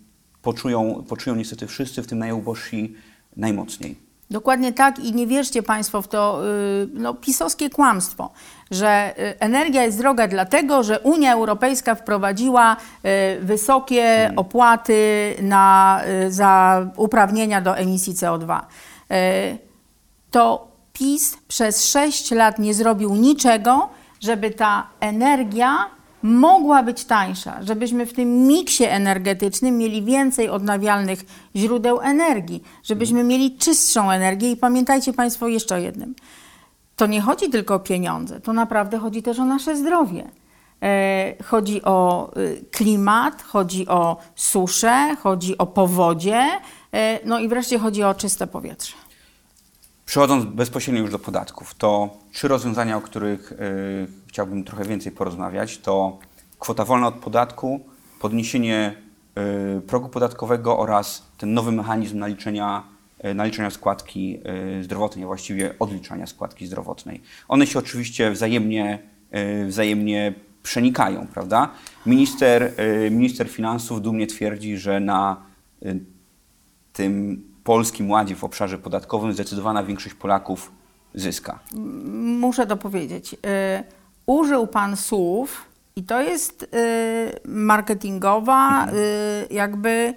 poczują, 0.42 1.04
poczują 1.08 1.36
niestety 1.36 1.66
wszyscy, 1.66 2.02
w 2.02 2.06
tym 2.06 2.18
najubożsi, 2.18 2.94
najmocniej. 3.36 3.96
Dokładnie 4.30 4.72
tak 4.72 4.98
i 4.98 5.12
nie 5.12 5.26
wierzcie 5.26 5.62
Państwo 5.62 6.02
w 6.02 6.08
to 6.08 6.42
y, 6.82 6.88
no, 6.94 7.14
pisowskie 7.14 7.70
kłamstwo, 7.70 8.30
że 8.70 9.14
y, 9.18 9.40
energia 9.40 9.84
jest 9.84 9.98
droga 9.98 10.28
dlatego, 10.28 10.82
że 10.82 11.00
Unia 11.00 11.32
Europejska 11.32 11.94
wprowadziła 11.94 12.76
y, 12.76 13.40
wysokie 13.40 14.32
opłaty 14.36 15.34
na, 15.42 16.00
za 16.28 16.86
uprawnienia 16.96 17.60
do 17.60 17.76
emisji 17.76 18.14
CO2. 18.14 18.60
Y, 18.60 19.58
To 20.30 20.68
PiS 20.92 21.36
przez 21.48 21.84
6 21.84 22.30
lat 22.30 22.58
nie 22.58 22.74
zrobił 22.74 23.14
niczego, 23.14 23.88
żeby 24.20 24.50
ta 24.50 24.86
energia 25.00 25.86
mogła 26.22 26.82
być 26.82 27.04
tańsza, 27.04 27.62
żebyśmy 27.62 28.06
w 28.06 28.12
tym 28.12 28.46
miksie 28.46 28.84
energetycznym 28.84 29.78
mieli 29.78 30.02
więcej 30.02 30.48
odnawialnych 30.48 31.24
źródeł 31.56 32.00
energii, 32.00 32.62
żebyśmy 32.84 33.24
mieli 33.24 33.56
czystszą 33.56 34.10
energię 34.10 34.50
i 34.50 34.56
pamiętajcie 34.56 35.12
Państwo 35.12 35.48
jeszcze 35.48 35.74
o 35.74 35.78
jednym. 35.78 36.14
To 36.96 37.06
nie 37.06 37.20
chodzi 37.20 37.50
tylko 37.50 37.74
o 37.74 37.80
pieniądze, 37.80 38.40
to 38.40 38.52
naprawdę 38.52 38.98
chodzi 38.98 39.22
też 39.22 39.38
o 39.38 39.44
nasze 39.44 39.76
zdrowie. 39.76 40.28
E, 40.82 41.34
Chodzi 41.44 41.82
o 41.82 42.30
y, 42.36 42.64
klimat, 42.70 43.42
chodzi 43.42 43.88
o 43.88 44.16
suszę, 44.34 45.16
chodzi 45.22 45.58
o 45.58 45.66
powodzie, 45.66 46.48
e, 46.92 47.18
no 47.24 47.38
i 47.38 47.48
wreszcie 47.48 47.78
chodzi 47.78 48.02
o 48.02 48.14
czyste 48.14 48.46
powietrze. 48.46 48.94
Przechodząc 50.06 50.44
bezpośrednio 50.44 51.00
już 51.00 51.10
do 51.10 51.18
podatków, 51.18 51.74
to 51.74 52.10
trzy 52.32 52.48
rozwiązania, 52.48 52.96
o 52.96 53.00
których 53.00 53.52
y, 53.52 54.21
chciałbym 54.32 54.64
trochę 54.64 54.84
więcej 54.84 55.12
porozmawiać, 55.12 55.78
to 55.78 56.18
kwota 56.58 56.84
wolna 56.84 57.06
od 57.06 57.14
podatku, 57.14 57.80
podniesienie 58.20 58.94
y, 59.78 59.80
progu 59.80 60.08
podatkowego 60.08 60.78
oraz 60.78 61.26
ten 61.38 61.54
nowy 61.54 61.72
mechanizm 61.72 62.18
naliczenia, 62.18 62.82
y, 63.24 63.34
naliczenia 63.34 63.70
składki 63.70 64.38
y, 64.78 64.84
zdrowotnej, 64.84 65.24
a 65.24 65.26
właściwie 65.26 65.74
odliczania 65.78 66.26
składki 66.26 66.66
zdrowotnej. 66.66 67.20
One 67.48 67.66
się 67.66 67.78
oczywiście 67.78 68.30
wzajemnie, 68.30 68.98
wzajemnie 69.66 70.34
przenikają, 70.62 71.26
prawda? 71.26 71.70
Minister, 72.06 72.72
minister 73.10 73.48
finansów 73.48 74.02
dumnie 74.02 74.26
twierdzi, 74.26 74.76
że 74.76 75.00
na 75.00 75.36
tym 76.92 77.42
polskim 77.64 78.10
ładzie 78.10 78.36
w 78.36 78.44
obszarze 78.44 78.78
podatkowym 78.78 79.32
zdecydowana 79.32 79.84
większość 79.84 80.14
Polaków 80.14 80.72
zyska. 81.14 81.58
muszę 82.40 82.66
to 82.66 82.76
powiedzieć. 82.76 83.34
Y, 83.34 84.01
użył 84.26 84.66
Pan 84.66 84.96
słów 84.96 85.64
i 85.96 86.02
to 86.02 86.20
jest 86.20 86.62
y, 86.62 86.68
marketingowa, 87.44 88.86
y, 88.86 89.54
jakby 89.54 90.14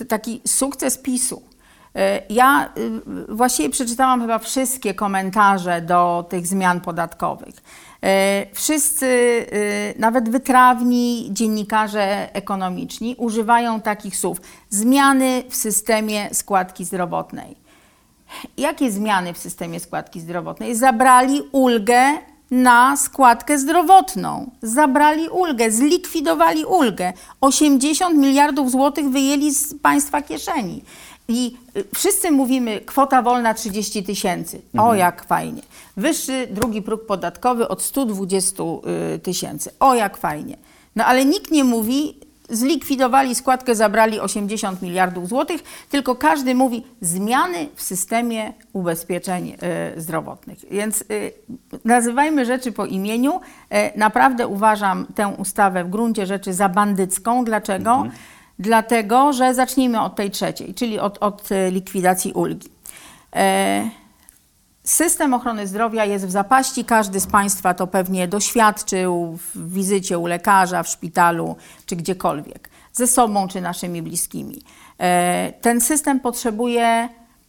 y, 0.00 0.04
taki 0.04 0.40
sukces 0.46 0.98
PiSu. 0.98 1.42
E, 1.96 2.22
Ja 2.28 2.72
y, 3.28 3.34
właściwie 3.34 3.70
przeczytałam 3.70 4.20
chyba 4.20 4.38
wszystkie 4.38 4.94
komentarze 4.94 5.82
do 5.82 6.26
tych 6.28 6.46
zmian 6.46 6.80
podatkowych. 6.80 7.54
Wszyscy, 8.52 9.06
y, 9.06 9.94
nawet 9.98 10.28
wytrawni 10.28 11.28
dziennikarze 11.32 12.34
ekonomiczni, 12.34 13.14
używają 13.18 13.80
takich 13.80 14.16
słów: 14.16 14.40
zmiany 14.68 15.42
w 15.48 15.56
systemie 15.56 16.28
składki 16.32 16.84
zdrowotnej. 16.84 17.56
Jakie 18.56 18.90
zmiany 18.90 19.32
w 19.32 19.38
systemie 19.38 19.80
składki 19.80 20.20
zdrowotnej? 20.20 20.74
Zabrali 20.74 21.42
ulgę 21.52 22.18
na 22.50 22.96
składkę 22.96 23.58
zdrowotną. 23.58 24.50
Zabrali 24.62 25.28
ulgę, 25.28 25.70
zlikwidowali 25.70 26.64
ulgę. 26.64 27.12
80 27.40 28.16
miliardów 28.18 28.70
złotych 28.70 29.10
wyjęli 29.10 29.54
z 29.54 29.74
państwa 29.74 30.22
kieszeni. 30.22 30.82
I 31.28 31.56
y, 31.76 31.84
wszyscy 31.94 32.30
mówimy, 32.30 32.80
kwota 32.80 33.22
wolna 33.22 33.54
30 33.54 34.02
tysięcy. 34.04 34.62
O, 34.78 34.94
jak 34.94 35.24
fajnie. 35.26 35.62
Wyższy 35.96 36.48
drugi 36.50 36.82
próg 36.82 37.06
podatkowy 37.06 37.68
od 37.68 37.82
120 37.82 38.62
y, 39.14 39.18
tysięcy. 39.18 39.70
O, 39.80 39.94
jak 39.94 40.16
fajnie. 40.16 40.56
No 40.96 41.04
ale 41.04 41.24
nikt 41.24 41.50
nie 41.50 41.64
mówi, 41.64 42.14
zlikwidowali 42.50 43.34
składkę, 43.34 43.74
zabrali 43.74 44.20
80 44.20 44.82
miliardów 44.82 45.28
złotych, 45.28 45.62
tylko 45.90 46.16
każdy 46.16 46.54
mówi 46.54 46.86
zmiany 47.00 47.68
w 47.74 47.82
systemie 47.82 48.52
ubezpieczeń 48.72 49.56
y, 49.96 50.00
zdrowotnych. 50.00 50.58
Więc 50.70 51.04
y, 51.10 51.32
nazywajmy 51.84 52.46
rzeczy 52.46 52.72
po 52.72 52.86
imieniu. 52.86 53.40
E, 53.70 53.98
naprawdę 53.98 54.46
uważam 54.46 55.06
tę 55.14 55.28
ustawę 55.28 55.84
w 55.84 55.90
gruncie 55.90 56.26
rzeczy 56.26 56.52
za 56.52 56.68
bandycką. 56.68 57.44
Dlaczego? 57.44 58.06
Dlatego, 58.58 59.32
że 59.32 59.54
zacznijmy 59.54 60.00
od 60.00 60.16
tej 60.16 60.30
trzeciej, 60.30 60.74
czyli 60.74 60.98
od, 60.98 61.18
od 61.20 61.48
likwidacji 61.70 62.32
ulgi. 62.32 62.68
E, 63.36 63.90
System 64.84 65.34
ochrony 65.34 65.66
zdrowia 65.66 66.04
jest 66.04 66.26
w 66.26 66.30
zapaści. 66.30 66.84
Każdy 66.84 67.20
z 67.20 67.26
Państwa 67.26 67.74
to 67.74 67.86
pewnie 67.86 68.28
doświadczył 68.28 69.38
w 69.54 69.72
wizycie 69.72 70.18
u 70.18 70.26
lekarza, 70.26 70.82
w 70.82 70.88
szpitalu 70.88 71.56
czy 71.86 71.96
gdziekolwiek, 71.96 72.70
ze 72.92 73.06
sobą 73.06 73.48
czy 73.48 73.60
naszymi 73.60 74.02
bliskimi. 74.02 74.62
E, 74.98 75.52
Ten 75.60 75.80
system 75.80 76.20
potrzebuje 76.20 77.08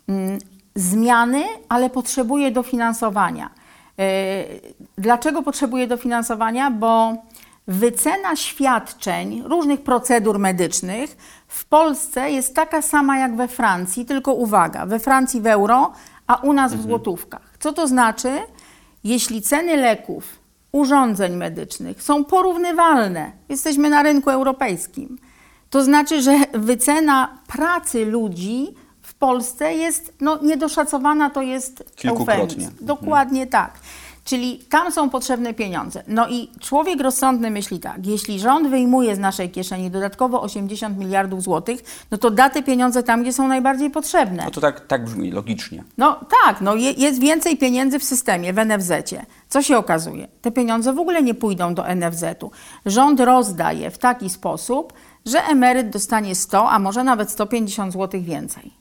mm, 0.09 0.39
zmiany, 0.75 1.43
ale 1.69 1.89
potrzebuje 1.89 2.51
dofinansowania. 2.51 3.49
E, 3.99 4.03
Dlaczego 4.97 5.43
potrzebuje 5.43 5.87
dofinansowania? 5.87 6.71
Bo 6.71 7.15
wycena 7.67 8.35
świadczeń, 8.35 9.43
różnych 9.45 9.81
procedur 9.81 10.39
medycznych 10.39 11.17
w 11.47 11.65
Polsce 11.65 12.31
jest 12.31 12.55
taka 12.55 12.81
sama 12.81 13.17
jak 13.17 13.35
we 13.35 13.47
Francji, 13.47 14.05
tylko 14.05 14.33
uwaga, 14.33 14.85
we 14.85 14.99
Francji 14.99 15.41
w 15.41 15.47
euro, 15.47 15.91
a 16.31 16.35
u 16.35 16.53
nas 16.53 16.75
w 16.75 16.81
złotówkach. 16.81 17.57
Co 17.59 17.73
to 17.73 17.87
znaczy? 17.87 18.39
Jeśli 19.03 19.41
ceny 19.41 19.77
leków, 19.77 20.39
urządzeń 20.71 21.35
medycznych 21.35 22.03
są 22.03 22.25
porównywalne, 22.25 23.31
jesteśmy 23.49 23.89
na 23.89 24.03
rynku 24.03 24.29
europejskim, 24.29 25.17
to 25.69 25.83
znaczy, 25.83 26.21
że 26.21 26.39
wycena 26.53 27.37
pracy 27.47 28.05
ludzi 28.05 28.75
w 29.01 29.13
Polsce 29.13 29.73
jest 29.73 30.13
no, 30.21 30.39
niedoszacowana, 30.41 31.29
to 31.29 31.41
jest 31.41 31.83
Kilkukrotnie. 31.95 32.41
eufemizm. 32.41 32.85
Dokładnie 32.85 33.47
tak. 33.47 33.73
Czyli 34.23 34.59
tam 34.69 34.91
są 34.91 35.09
potrzebne 35.09 35.53
pieniądze. 35.53 36.03
No 36.07 36.27
i 36.27 36.51
człowiek 36.59 37.01
rozsądny 37.01 37.51
myśli 37.51 37.79
tak, 37.79 38.07
jeśli 38.07 38.39
rząd 38.39 38.69
wyjmuje 38.69 39.15
z 39.15 39.19
naszej 39.19 39.49
kieszeni 39.49 39.91
dodatkowo 39.91 40.41
80 40.41 40.97
miliardów 40.97 41.41
złotych, 41.43 42.05
no 42.11 42.17
to 42.17 42.31
da 42.31 42.49
te 42.49 42.63
pieniądze 42.63 43.03
tam, 43.03 43.21
gdzie 43.21 43.33
są 43.33 43.47
najbardziej 43.47 43.89
potrzebne. 43.89 44.45
No 44.45 44.51
to 44.51 44.61
tak, 44.61 44.87
tak 44.87 45.05
brzmi, 45.05 45.31
logicznie. 45.31 45.83
No 45.97 46.19
tak, 46.45 46.61
no 46.61 46.75
je, 46.75 46.91
jest 46.91 47.19
więcej 47.19 47.57
pieniędzy 47.57 47.99
w 47.99 48.03
systemie, 48.03 48.53
w 48.53 48.65
NFZ-cie. 48.65 49.25
Co 49.49 49.61
się 49.61 49.77
okazuje? 49.77 50.27
Te 50.41 50.51
pieniądze 50.51 50.93
w 50.93 50.99
ogóle 50.99 51.23
nie 51.23 51.33
pójdą 51.33 51.73
do 51.73 51.95
NFZ-u. 51.95 52.51
Rząd 52.85 53.19
rozdaje 53.19 53.91
w 53.91 53.97
taki 53.97 54.29
sposób, 54.29 54.93
że 55.25 55.43
emeryt 55.43 55.89
dostanie 55.89 56.35
100, 56.35 56.69
a 56.69 56.79
może 56.79 57.03
nawet 57.03 57.31
150 57.31 57.93
zł 57.93 58.21
więcej. 58.21 58.73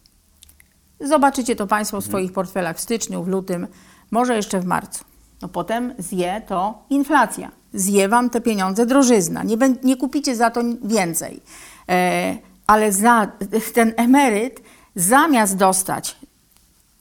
Zobaczycie 1.00 1.56
to 1.56 1.66
Państwo 1.66 2.00
w 2.00 2.04
swoich 2.04 2.32
portfelach 2.32 2.76
w 2.76 2.80
styczniu, 2.80 3.22
w 3.22 3.28
lutym, 3.28 3.66
może 4.10 4.36
jeszcze 4.36 4.60
w 4.60 4.64
marcu. 4.64 5.04
No 5.42 5.48
potem 5.48 5.94
zje 5.98 6.42
to 6.48 6.78
inflacja. 6.90 7.50
Zje 7.74 8.08
Wam 8.08 8.30
te 8.30 8.40
pieniądze 8.40 8.86
drożyzna. 8.86 9.42
Nie, 9.42 9.56
nie 9.82 9.96
kupicie 9.96 10.36
za 10.36 10.50
to 10.50 10.60
więcej. 10.82 11.40
E, 11.88 12.36
ale 12.66 12.92
za, 12.92 13.28
ten 13.74 13.92
emeryt 13.96 14.60
zamiast 14.94 15.56
dostać 15.56 16.16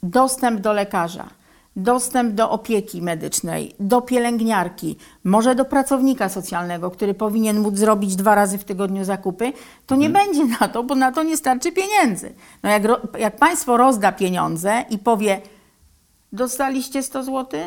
dostęp 0.04 0.62
do 0.62 0.74
lekarza, 0.74 1.30
dostęp 1.76 2.34
do 2.34 2.52
opieki 2.52 3.02
medycznej, 3.02 3.76
do 3.80 4.02
pielęgniarki, 4.02 4.98
może 5.24 5.56
do 5.56 5.66
pracownika 5.66 6.30
socjalnego, 6.30 6.92
który 6.92 7.14
powinien 7.14 7.60
móc 7.60 7.78
zrobić 7.78 8.16
dwa 8.16 8.36
razy 8.36 8.58
w 8.58 8.64
tygodniu 8.64 9.04
zakupy, 9.04 9.54
to 9.88 9.96
nie 9.96 10.10
będzie 10.10 10.46
na 10.46 10.68
to, 10.68 10.84
bo 10.84 10.96
na 10.96 11.12
to 11.12 11.24
nie 11.24 11.38
starczy 11.38 11.72
pieniędzy. 11.72 12.34
No 12.64 12.70
jak, 12.70 12.84
jak 13.20 13.38
państwo 13.38 13.78
rozda 13.78 14.12
pieniądze 14.12 14.86
i 14.90 14.98
powie, 14.98 15.42
dostaliście 16.34 17.04
100 17.04 17.24
zł, 17.24 17.60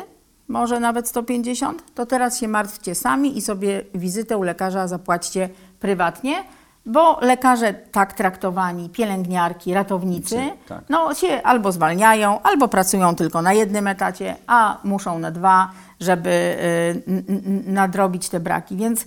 może 0.47 0.79
nawet 0.79 1.07
150, 1.07 1.83
to 1.95 2.05
teraz 2.05 2.39
się 2.39 2.47
martwcie 2.47 2.95
sami 2.95 3.37
i 3.37 3.41
sobie 3.41 3.81
wizytę 3.95 4.37
u 4.37 4.43
lekarza 4.43 4.87
zapłaćcie 4.87 5.49
prywatnie, 5.79 6.43
bo 6.85 7.19
lekarze 7.21 7.73
tak 7.73 8.13
traktowani, 8.13 8.89
pielęgniarki, 8.89 9.73
ratownicy, 9.73 10.39
Tak. 10.67 10.83
no 10.89 11.13
się 11.13 11.41
albo 11.43 11.71
zwalniają, 11.71 12.41
albo 12.41 12.67
pracują 12.67 13.15
tylko 13.15 13.41
na 13.41 13.53
jednym 13.53 13.87
etacie, 13.87 14.35
a 14.47 14.77
muszą 14.83 15.19
na 15.19 15.31
dwa, 15.31 15.69
żeby 15.99 16.29
y, 17.09 17.23
nadrobić 17.65 18.29
te 18.29 18.39
braki. 18.39 18.75
Więc 18.75 19.05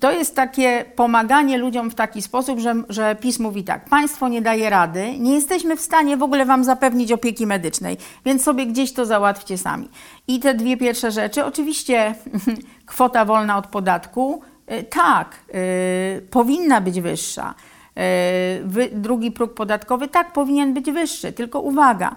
to 0.00 0.12
jest 0.12 0.36
takie 0.36 0.84
pomaganie 0.96 1.58
ludziom 1.58 1.90
w 1.90 1.94
taki 1.94 2.22
sposób, 2.22 2.58
że, 2.58 2.74
że 2.88 3.16
PiS 3.20 3.38
mówi 3.38 3.64
tak, 3.64 3.84
państwo 3.84 4.28
nie 4.28 4.42
daje 4.42 4.70
rady, 4.70 5.18
nie 5.18 5.34
jesteśmy 5.34 5.76
w 5.76 5.80
stanie 5.80 6.16
w 6.16 6.22
ogóle 6.22 6.44
wam 6.46 6.64
zapewnić 6.64 7.12
opieki 7.12 7.46
medycznej, 7.46 7.96
więc 8.24 8.42
sobie 8.42 8.66
gdzieś 8.66 8.92
to 8.92 9.06
załatwcie 9.06 9.58
sami. 9.58 9.88
I 10.28 10.40
te 10.40 10.54
dwie 10.54 10.76
pierwsze 10.76 11.10
rzeczy, 11.10 11.44
oczywiście 11.44 12.14
kwota 12.86 13.24
wolna 13.24 13.56
od 13.58 13.66
podatku, 13.66 14.42
y, 14.72 14.82
tak, 14.82 15.36
y, 15.54 16.22
powinna 16.30 16.80
być 16.80 17.00
wyższa. 17.00 17.54
Y, 17.98 18.62
wy- 18.64 18.90
drugi 18.92 19.30
próg 19.32 19.54
podatkowy, 19.54 20.08
tak, 20.08 20.32
powinien 20.32 20.74
być 20.74 20.90
wyższy, 20.90 21.32
tylko 21.32 21.60
uwaga, 21.60 22.16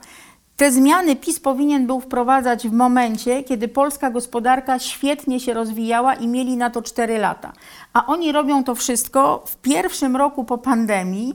te 0.60 0.72
zmiany 0.72 1.16
PiS 1.16 1.40
powinien 1.40 1.88
był 1.88 2.00
wprowadzać 2.00 2.68
w 2.68 2.72
momencie, 2.72 3.44
kiedy 3.44 3.68
polska 3.68 4.12
gospodarka 4.12 4.80
świetnie 4.80 5.40
się 5.40 5.54
rozwijała 5.54 6.14
i 6.14 6.28
mieli 6.28 6.58
na 6.58 6.70
to 6.70 6.82
4 6.82 7.18
lata. 7.18 7.54
A 7.94 8.06
oni 8.06 8.32
robią 8.32 8.64
to 8.64 8.76
wszystko 8.76 9.44
w 9.48 9.56
pierwszym 9.56 10.16
roku 10.16 10.44
po 10.44 10.58
pandemii, 10.58 11.34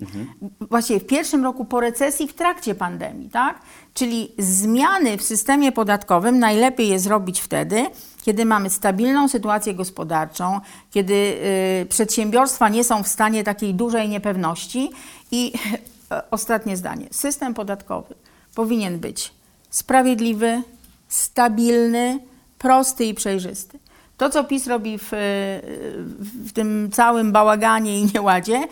właściwie 0.60 1.00
w 1.00 1.06
pierwszym 1.06 1.44
roku 1.44 1.64
po 1.64 1.80
recesji, 1.80 2.28
w 2.28 2.34
trakcie 2.34 2.74
pandemii, 2.74 3.30
tak? 3.30 3.60
Czyli 3.94 4.32
zmiany 4.38 5.16
w 5.16 5.22
systemie 5.22 5.72
podatkowym 5.72 6.38
najlepiej 6.38 6.88
je 6.88 6.98
zrobić 6.98 7.40
wtedy, 7.40 7.86
kiedy 8.22 8.44
mamy 8.44 8.70
stabilną 8.70 9.28
sytuację 9.28 9.74
gospodarczą, 9.74 10.60
kiedy 10.90 11.14
y, 11.82 11.86
przedsiębiorstwa 11.86 12.68
nie 12.68 12.84
są 12.84 13.02
w 13.02 13.08
stanie 13.08 13.44
takiej 13.44 13.74
dużej 13.74 14.08
niepewności. 14.08 14.90
I 15.30 15.52
ostatnie 16.30 16.76
zdanie. 16.76 17.06
System 17.10 17.54
podatkowy 17.54 18.14
powinien 18.54 18.98
być 18.98 19.32
sprawiedliwy, 19.70 20.62
stabilny, 21.08 22.18
prosty 22.58 23.04
i 23.04 23.14
przejrzysty. 23.14 23.78
To, 24.16 24.30
co 24.30 24.44
PiS 24.44 24.66
robi 24.66 24.98
w, 24.98 25.08
w 26.20 26.52
tym 26.52 26.90
całym 26.92 27.32
bałaganie 27.32 28.00
i 28.00 28.04
nieładzie, 28.14 28.68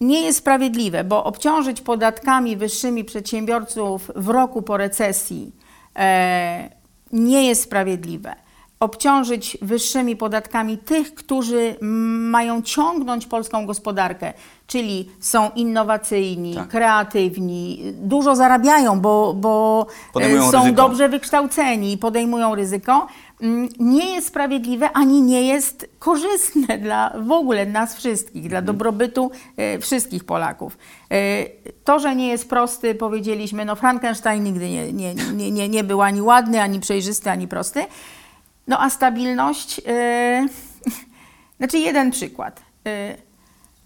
nie 0.00 0.22
jest 0.22 0.38
sprawiedliwe, 0.38 1.04
bo 1.04 1.24
obciążyć 1.24 1.80
podatkami 1.80 2.56
wyższymi 2.56 3.04
przedsiębiorców 3.04 4.10
w 4.16 4.28
roku 4.28 4.62
po 4.62 4.76
recesji 4.76 5.52
e, 5.96 6.70
nie 7.12 7.48
jest 7.48 7.62
sprawiedliwe. 7.62 8.34
Obciążyć 8.80 9.58
wyższymi 9.62 10.16
podatkami 10.16 10.78
tych, 10.78 11.14
którzy 11.14 11.76
mają 12.30 12.62
ciągnąć 12.62 13.26
polską 13.26 13.66
gospodarkę, 13.66 14.32
czyli 14.66 15.08
są 15.20 15.50
innowacyjni, 15.56 16.54
Tak. 16.54 16.68
kreatywni, 16.68 17.82
dużo 17.94 18.36
zarabiają, 18.36 19.00
bo, 19.00 19.34
bo 19.34 19.86
e, 20.08 20.12
Podejmują 20.12 20.50
są 20.50 20.58
ryzyko. 20.62 20.76
dobrze 20.82 21.08
wykształceni 21.08 21.92
i 21.92 21.98
podejmują 21.98 22.54
ryzyko, 22.54 23.06
mm, 23.42 23.68
nie 23.78 24.14
jest 24.14 24.26
sprawiedliwe 24.28 24.90
ani 24.92 25.22
nie 25.22 25.42
jest 25.42 25.88
korzystne 25.98 26.78
dla 26.78 27.12
w 27.22 27.30
ogóle 27.32 27.66
nas 27.66 27.96
wszystkich, 27.96 28.48
dla 28.48 28.62
dobrobytu 28.62 29.30
e, 29.56 29.78
wszystkich 29.78 30.24
Polaków. 30.24 30.78
E, 31.10 31.44
To, 31.84 31.98
że 31.98 32.16
nie 32.16 32.28
jest 32.28 32.48
prosty, 32.48 32.94
powiedzieliśmy, 32.94 33.64
no 33.64 33.76
Frankenstein 33.76 34.44
nigdy 34.44 34.70
nie, 34.70 34.92
nie, 34.92 35.14
nie, 35.14 35.50
nie, 35.50 35.68
nie 35.68 35.84
był 35.84 36.02
ani 36.02 36.22
ładny, 36.22 36.62
ani 36.62 36.80
przejrzysty, 36.80 37.30
ani 37.30 37.48
prosty. 37.48 37.84
No 38.70 38.80
a 38.80 38.90
stabilność, 38.90 39.80
e, 39.86 40.46
znaczy 41.58 41.78
jeden 41.78 42.10
przykład. 42.10 42.62
E, 42.86 43.16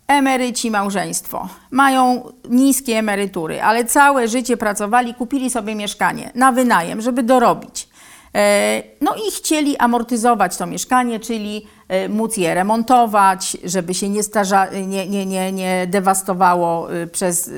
emeryci, 0.09 0.71
małżeństwo 0.71 1.49
mają 1.71 2.33
niskie 2.51 2.99
emerytury, 2.99 3.63
ale 3.63 3.85
całe 3.85 4.29
życie 4.29 4.57
pracowali, 4.57 5.15
kupili 5.15 5.51
sobie 5.51 5.75
mieszkanie 5.75 6.31
na 6.35 6.53
wynajem, 6.53 7.01
żeby 7.01 7.23
dorobić. 7.23 7.89
E, 8.35 8.83
No 9.01 9.15
i 9.15 9.31
chcieli 9.31 9.77
amortyzować 9.77 10.57
to 10.57 10.67
mieszkanie, 10.67 11.21
czyli 11.21 11.67
e, 11.89 12.09
móc 12.09 12.37
je 12.37 12.55
remontować, 12.55 13.57
żeby 13.65 13.95
się 13.95 14.09
nie, 14.09 14.23
starza, 14.23 14.67
nie, 14.87 15.09
nie, 15.09 15.27
nie, 15.27 15.53
nie 15.53 15.87
dewastowało 15.87 16.93
e, 16.95 17.07
przez 17.07 17.51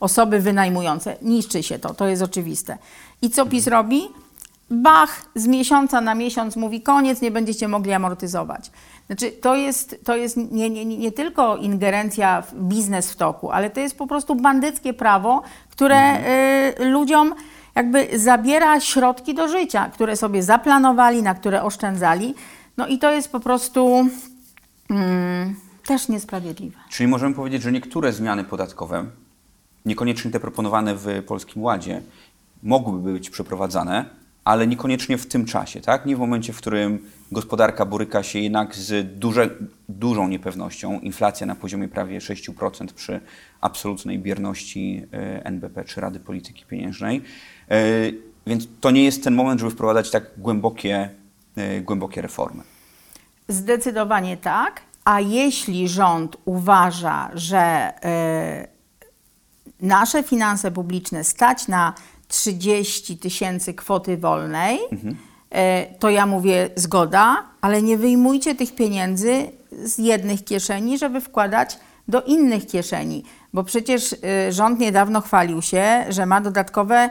osoby 0.00 0.40
wynajmujące. 0.40 1.16
Niszczy 1.22 1.62
się 1.62 1.78
to, 1.78 1.94
to 1.94 2.08
jest 2.08 2.22
oczywiste. 2.22 2.78
I 3.22 3.30
co 3.30 3.46
PiS 3.46 3.66
robi? 3.66 4.08
Bach, 4.70 5.22
z 5.34 5.46
miesiąca 5.46 6.00
na 6.00 6.14
miesiąc 6.14 6.56
mówi 6.56 6.80
koniec, 6.80 7.20
nie 7.20 7.30
będziecie 7.30 7.68
mogli 7.68 7.92
amortyzować. 7.92 8.70
Znaczy, 9.06 9.32
to 9.32 9.54
jest, 9.54 10.00
to 10.04 10.16
jest 10.16 10.36
nie, 10.36 10.70
nie, 10.70 10.84
nie 10.84 11.12
tylko 11.12 11.56
ingerencja 11.56 12.42
w 12.42 12.54
biznes 12.54 13.12
w 13.12 13.16
toku, 13.16 13.50
ale 13.50 13.70
to 13.70 13.80
jest 13.80 13.98
po 13.98 14.06
prostu 14.06 14.34
bandyckie 14.34 14.94
prawo, 14.94 15.42
które 15.70 16.18
y, 16.80 16.84
ludziom 16.84 17.34
jakby 17.74 18.18
zabiera 18.18 18.80
środki 18.80 19.34
do 19.34 19.48
życia, 19.48 19.90
które 19.94 20.16
sobie 20.16 20.42
zaplanowali, 20.42 21.22
na 21.22 21.34
które 21.34 21.62
oszczędzali. 21.62 22.34
No 22.76 22.86
i 22.86 22.98
to 22.98 23.12
jest 23.12 23.32
po 23.32 23.40
prostu 23.40 24.06
mm, 24.90 25.56
też 25.86 26.08
niesprawiedliwe. 26.08 26.78
Czyli 26.88 27.08
możemy 27.08 27.34
powiedzieć, 27.34 27.62
że 27.62 27.72
niektóre 27.72 28.12
zmiany 28.12 28.44
podatkowe, 28.44 29.04
niekoniecznie 29.84 30.30
te 30.30 30.40
proponowane 30.40 30.94
w 30.94 31.24
Polskim 31.26 31.62
Ładzie, 31.62 32.02
mogłyby 32.62 33.12
być 33.12 33.30
przeprowadzane, 33.30 34.19
ale 34.44 34.66
niekoniecznie 34.66 35.18
w 35.18 35.26
tym 35.26 35.44
czasie, 35.44 35.80
tak? 35.80 36.06
Nie 36.06 36.16
w 36.16 36.18
momencie, 36.18 36.52
w 36.52 36.56
którym 36.56 37.10
gospodarka 37.32 37.86
boryka 37.86 38.22
się 38.22 38.38
jednak 38.38 38.76
z 38.76 39.18
duże, 39.18 39.50
dużą 39.88 40.28
niepewnością. 40.28 41.00
Inflacja 41.00 41.46
na 41.46 41.54
poziomie 41.54 41.88
prawie 41.88 42.18
6% 42.18 42.86
przy 42.86 43.20
absolutnej 43.60 44.18
bierności 44.18 45.06
e, 45.12 45.44
NBP 45.44 45.84
czy 45.84 46.00
Rady 46.00 46.20
Polityki 46.20 46.64
Pieniężnej. 46.64 47.22
E, 47.70 47.80
Więc 48.46 48.68
to 48.80 48.90
nie 48.90 49.04
jest 49.04 49.24
ten 49.24 49.34
moment, 49.34 49.60
żeby 49.60 49.72
wprowadzać 49.72 50.10
tak 50.10 50.24
głębokie, 50.36 51.10
e, 51.56 51.80
głębokie 51.80 52.22
reformy. 52.22 52.62
Zdecydowanie 53.48 54.36
tak. 54.36 54.80
A 55.04 55.20
jeśli 55.20 55.88
rząd 55.88 56.36
uważa, 56.44 57.30
że 57.34 57.92
nasze 59.80 60.22
finanse 60.22 60.70
publiczne 60.70 61.24
stać 61.24 61.68
na 61.68 61.94
30 62.30 63.18
tysięcy 63.18 63.74
kwoty 63.74 64.16
wolnej, 64.16 64.78
y, 64.78 65.98
to 65.98 66.10
ja 66.10 66.26
mówię 66.26 66.70
zgoda, 66.76 67.44
ale 67.60 67.82
nie 67.82 67.98
wyjmujcie 67.98 68.54
tych 68.54 68.74
pieniędzy 68.74 69.52
z 69.72 69.98
jednych 69.98 70.44
kieszeni, 70.44 70.98
żeby 70.98 71.20
wkładać 71.20 71.78
do 72.08 72.22
innych 72.22 72.66
kieszeni. 72.66 73.24
Bo 73.52 73.64
przecież 73.64 74.12
y, 74.12 74.52
rząd 74.52 74.80
niedawno 74.80 75.20
chwalił 75.20 75.62
się, 75.62 76.04
że 76.08 76.26
ma 76.26 76.40
dodatkowe 76.40 77.10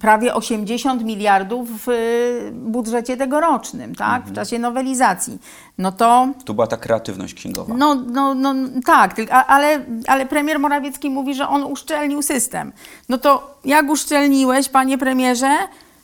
prawie 0.00 0.34
80 0.34 1.04
miliardów 1.04 1.84
w 1.84 1.88
y, 1.88 2.52
budżecie 2.52 3.16
tegorocznym, 3.16 3.94
tak? 3.94 4.26
w 4.26 4.32
czasie 4.32 4.58
nowelizacji. 4.58 5.38
No 5.78 5.92
to 5.92 6.28
Tu 6.44 6.54
była 6.54 6.66
ta 6.66 6.76
kreatywność 6.76 7.34
księgowa. 7.34 7.74
no, 7.78 7.94
no, 7.94 8.34
no 8.34 8.54
tak, 8.86 9.16
ale, 9.46 9.84
ale 10.06 10.26
premier 10.26 10.58
Morawiecki 10.58 11.10
mówi, 11.10 11.34
że 11.34 11.48
on 11.48 11.64
uszczelnił 11.64 12.22
system. 12.22 12.72
No 13.08 13.18
to 13.18 13.58
jak 13.64 13.90
uszczelniłeś, 13.90 14.68
panie 14.68 14.98
premierze, 14.98 15.58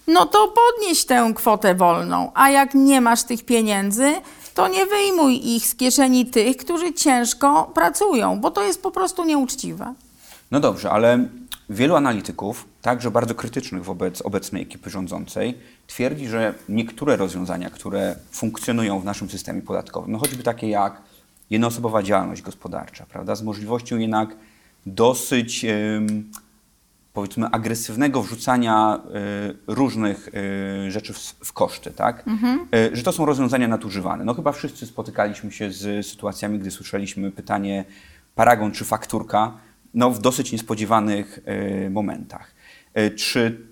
no 0.07 0.27
to 0.27 0.49
podnieś 0.49 1.05
tę 1.05 1.33
kwotę 1.35 1.75
wolną, 1.75 2.31
a 2.35 2.51
jak 2.51 2.75
nie 2.75 3.01
masz 3.01 3.23
tych 3.23 3.45
pieniędzy, 3.45 4.13
to 4.55 4.69
nie 4.69 4.87
wyjmuj 4.87 5.55
ich 5.57 5.67
z 5.67 5.75
kieszeni 5.75 6.27
tych, 6.27 6.57
którzy 6.57 6.93
ciężko 6.95 7.71
pracują, 7.75 8.41
bo 8.41 8.51
to 8.51 8.63
jest 8.63 8.83
po 8.83 8.91
prostu 8.91 9.25
nieuczciwe. 9.25 9.95
No 10.51 10.61
dobrze, 10.61 10.91
ale 10.91 11.19
wielu 11.71 11.97
analityków, 11.97 12.65
także 12.83 13.11
bardzo 13.11 13.35
krytycznych 13.35 13.85
wobec 13.85 14.23
obecnej 14.23 14.63
ekipy 14.63 14.91
rządzącej, 14.91 15.59
twierdzi, 15.87 16.29
że 16.29 16.55
niektóre 16.69 17.17
rozwiązania, 17.17 17.71
które 17.71 18.17
funkcjonują 18.31 19.01
w 19.01 19.05
naszym 19.05 19.31
systemie 19.31 19.63
podatkowym, 19.63 20.13
no 20.13 20.19
choćby 20.19 20.43
takie 20.43 20.69
jak 20.69 21.03
jednoosobowa 21.51 22.03
działalność 22.03 22.43
gospodarcza, 22.43 23.07
prawda, 23.07 23.35
z 23.35 23.43
możliwością 23.43 23.99
jednak 23.99 24.37
dosyć 24.87 25.67
powiedzmy 27.13 27.47
agresywnego 27.47 28.23
wrzucania 28.23 29.01
y, 29.51 29.57
różnych 29.67 30.29
y, 30.29 30.91
rzeczy 30.91 31.13
w, 31.13 31.19
w 31.19 31.53
koszty, 31.53 31.91
tak? 31.91 32.25
Y, 32.75 32.97
że 32.97 33.03
to 33.03 33.13
są 33.13 33.27
rozwiązania 33.27 33.69
nadużywane. 33.69 34.25
No 34.25 34.35
chyba 34.35 34.53
wszyscy 34.53 34.87
spotykaliśmy 34.87 35.53
się 35.53 35.73
z 35.73 36.07
sytuacjami, 36.07 36.59
gdy 36.59 36.71
słyszeliśmy 36.71 37.31
pytanie 37.31 37.85
paragon 38.35 38.73
czy 38.73 38.85
fakturka, 38.85 39.53
no 39.95 40.11
w 40.11 40.21
dosyć 40.21 40.53
niespodziewanych 40.53 41.41
momentach. 41.91 42.55
Y, 42.99 43.11
czy 43.11 43.67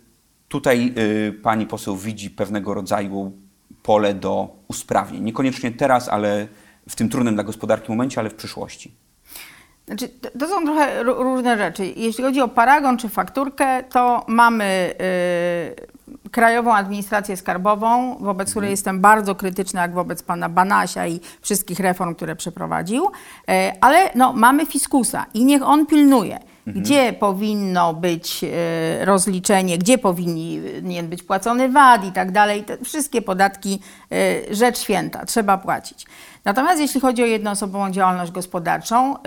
tutaj 0.49 0.95
y, 0.99 1.33
pani 1.43 1.67
poseł 1.67 1.97
widzi 1.97 2.31
pewnego 2.31 2.75
rodzaju 2.75 3.33
pole 3.83 4.15
do 4.15 4.57
usprawnień? 4.69 5.25
Niekoniecznie 5.25 5.71
teraz, 5.71 6.09
ale 6.09 6.49
w 6.89 6.97
tym 6.97 7.09
trudnym 7.09 7.35
dla 7.35 7.45
gospodarki 7.45 7.93
momencie, 7.93 8.21
ale 8.21 8.31
w 8.31 8.35
przyszłości. 8.35 8.95
Znaczy, 9.87 10.09
to, 10.39 10.49
są 10.49 10.65
trochę 10.65 11.05
ró- 11.05 11.23
różne 11.23 11.59
rzeczy. 11.59 11.87
Jeśli 11.97 12.25
chodzi 12.25 12.41
o 12.41 12.49
paragon 12.49 12.99
czy 12.99 13.09
fakturkę, 13.09 13.85
to 13.85 14.25
mamy 14.29 14.95
y, 16.25 16.31
Krajową 16.31 16.75
Administrację 16.75 17.37
Skarbową, 17.37 18.19
wobec 18.21 18.51
której 18.51 18.71
jestem 18.71 19.01
bardzo 19.01 19.35
krytyczna, 19.35 19.83
jak 19.83 19.95
wobec 19.95 20.23
pana 20.23 20.49
Banasia 20.49 21.07
i 21.07 21.21
wszystkich 21.41 21.81
reform, 21.81 22.15
które 22.15 22.37
przeprowadził, 22.37 23.05
y, 23.07 23.53
ale 23.81 24.11
no, 24.15 24.33
mamy 24.33 24.67
fiskusa 24.67 25.27
i 25.35 25.45
niech 25.45 25.63
on 25.63 25.87
pilnuje. 25.87 26.39
Gdzie 26.75 27.13
powinno 27.13 27.95
być 27.95 28.45
y, 28.45 29.05
rozliczenie, 29.05 29.79
gdzie 29.79 29.99
powinien 29.99 31.09
być 31.09 31.23
płacony 31.23 31.69
VAT 31.69 32.05
i 32.05 32.13
tak 32.13 32.33
dalej. 32.33 32.65
Te 32.65 32.79
wszystkie 32.85 33.23
podatki, 33.23 33.81
y, 34.13 34.55
rzecz 34.55 34.79
święta, 34.79 35.25
trzeba 35.25 35.59
płacić. 35.59 36.07
Natomiast 36.45 36.81
jeśli 36.81 37.01
chodzi 37.01 37.23
o 37.23 37.27
jednoosobową 37.27 37.91
działalność 37.91 38.33
gospodarczą, 38.33 39.17
y, 39.17 39.19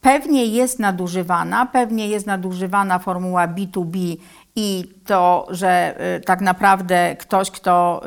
pewnie 0.00 0.46
jest 0.46 0.78
nadużywana, 0.78 1.66
pewnie 1.66 2.08
jest 2.08 2.26
nadużywana 2.26 2.98
formuła 2.98 3.48
B2B 3.48 4.16
i 4.56 4.84
to, 5.06 5.46
że 5.50 5.94
tak 6.26 6.40
naprawdę 6.40 7.16
ktoś, 7.16 7.50
kto 7.50 8.02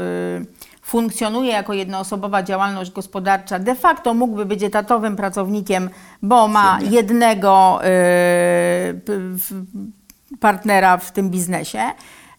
funkcjonuje 0.84 1.52
jako 1.52 1.74
jednoosobowa 1.74 2.44
działalność 2.44 2.92
gospodarcza, 2.92 3.60
de 3.60 3.76
facto 3.76 4.14
mógłby 4.14 4.46
być 4.46 4.64
etatowym 4.64 5.16
pracownikiem, 5.16 5.90
bo 6.22 6.48
ma 6.48 6.80
jednego 6.82 7.80
y, 7.86 7.90
partnera 10.40 10.98
w 10.98 11.12
tym 11.12 11.30
biznesie. 11.30 11.82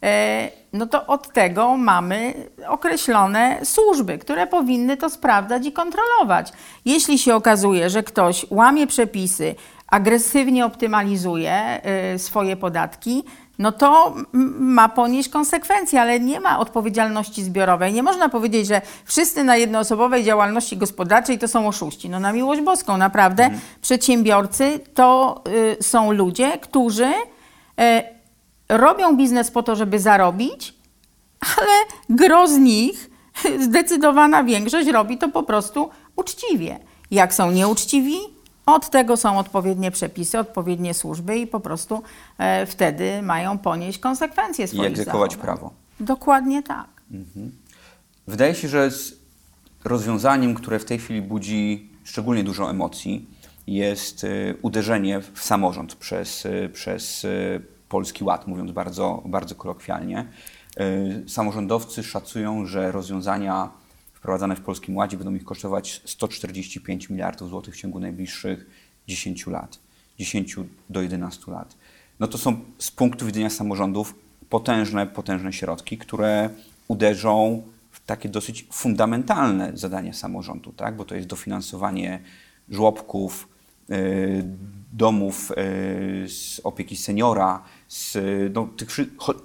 E, 0.03 0.51
no 0.73 0.87
to 0.87 1.07
od 1.07 1.33
tego 1.33 1.77
mamy 1.77 2.35
określone 2.69 3.59
służby, 3.65 4.19
które 4.19 4.47
powinny 4.47 4.97
to 4.97 5.11
sprawdzać 5.11 5.67
i 5.67 5.73
kontrolować. 5.73 6.53
Jeśli 6.85 7.19
się 7.19 7.35
okazuje, 7.35 7.91
że 7.91 8.03
ktoś 8.03 8.47
łamie 8.51 8.87
przepisy, 8.87 9.55
agresywnie 9.89 10.67
optymalizuje 10.67 11.53
e, 11.53 12.19
swoje 12.19 12.57
podatki, 12.57 13.25
no 13.59 13.73
to 13.73 14.15
ma 14.59 14.89
ponieść 14.89 15.29
konsekwencje, 15.29 16.01
ale 16.01 16.21
nie 16.21 16.41
ma 16.41 16.59
odpowiedzialności 16.59 17.45
zbiorowej. 17.45 17.93
Nie 17.93 18.03
można 18.03 18.29
powiedzieć, 18.29 18.67
że 18.67 18.83
wszyscy 19.05 19.45
na 19.45 19.57
jednoosobowej 19.57 20.25
działalności 20.25 20.77
gospodarczej 20.77 21.39
to 21.39 21.49
są 21.49 21.69
oszuści. 21.69 22.11
No 22.11 22.21
na 22.21 22.33
miłość 22.33 22.63
boską, 22.63 22.97
naprawdę. 22.97 23.51
Przedsiębiorcy 23.83 24.81
to 24.95 25.43
y, 25.79 25.83
są 25.83 26.13
ludzie, 26.13 26.59
którzy 26.59 27.13
e, 27.79 28.15
robią 28.69 29.17
biznes 29.17 29.51
po 29.51 29.63
to, 29.63 29.77
żeby 29.77 29.99
zarobić, 29.99 30.75
ale 31.59 31.73
gro 32.09 32.49
z 32.49 32.59
nich, 32.59 33.11
zdecydowana 33.67 34.45
większość, 34.45 34.89
robi 34.89 35.19
to 35.19 35.29
po 35.29 35.43
prostu 35.43 35.91
uczciwie. 36.17 36.79
Jak 37.11 37.35
są 37.35 37.51
nieuczciwi, 37.51 38.34
od 38.67 38.91
tego 38.91 39.17
są 39.17 39.39
odpowiednie 39.39 39.91
przepisy, 39.91 40.39
odpowiednie 40.39 40.95
służby 40.95 41.39
i 41.39 41.47
po 41.47 41.61
prostu 41.61 42.03
e, 42.39 42.67
wtedy 42.67 43.23
mają 43.23 43.59
ponieść 43.59 43.99
konsekwencje 43.99 44.65
I 44.65 44.69
swoich 44.69 44.87
egzekwować 44.87 45.31
zachowań. 45.31 45.57
prawo. 45.57 45.73
Dokładnie 46.01 46.63
tak. 46.63 46.87
Wydaje 48.27 48.55
się, 48.55 48.69
że 48.69 48.91
z 48.91 49.17
rozwiązaniem, 49.85 50.55
które 50.55 50.79
w 50.79 50.85
tej 50.85 50.99
chwili 50.99 51.23
budzi 51.23 51.91
szczególnie 52.05 52.45
dużo 52.45 52.71
emocji, 52.71 53.27
jest 53.67 54.25
y, 54.25 54.57
uderzenie 54.63 55.21
w 55.21 55.43
samorząd 55.43 55.95
przez, 55.95 56.47
y, 56.47 56.71
przez 56.73 57.25
y, 57.25 57.63
Polski 57.89 58.25
Ład, 58.25 58.47
mówiąc 58.47 58.73
bardzo, 58.73 59.23
bardzo 59.27 59.55
kolokwialnie. 59.55 60.27
Samorządowcy 61.27 62.03
szacują, 62.03 62.67
że 62.67 62.93
rozwiązania 62.93 63.71
wprowadzane 64.25 64.57
w 64.57 64.61
Polskim 64.61 64.97
Ładzie 64.97 65.17
będą 65.17 65.35
ich 65.35 65.45
kosztować 65.45 66.03
145 66.05 67.11
miliardów 67.11 67.51
złotych 67.51 67.75
w 67.75 67.77
ciągu 67.77 68.01
najbliższych 68.01 68.67
10 69.09 69.47
lat, 69.47 69.79
10 70.19 70.57
do 70.91 71.03
11 71.03 71.53
lat. 71.53 71.77
No 72.21 72.27
to 72.27 72.39
są 72.39 72.57
z 72.79 72.91
punktu 72.91 73.27
widzenia 73.27 73.51
samorządów 73.51 74.15
potężne, 74.51 75.07
potężne 75.07 75.53
środki, 75.53 75.99
które 75.99 76.51
uderzą 76.89 77.63
w 77.91 78.01
takie 78.07 78.29
dosyć 78.29 78.67
fundamentalne 78.73 79.73
zadania 79.75 80.13
samorządu, 80.13 80.73
tak? 80.73 80.97
bo 80.97 81.05
to 81.05 81.15
jest 81.15 81.29
dofinansowanie 81.29 82.21
żłobków, 82.69 83.49
domów 84.93 85.53
z 86.27 86.61
opieki 86.65 86.97
seniora, 86.97 87.63
z 87.89 88.17
no, 88.55 88.69
tych, 88.77 88.89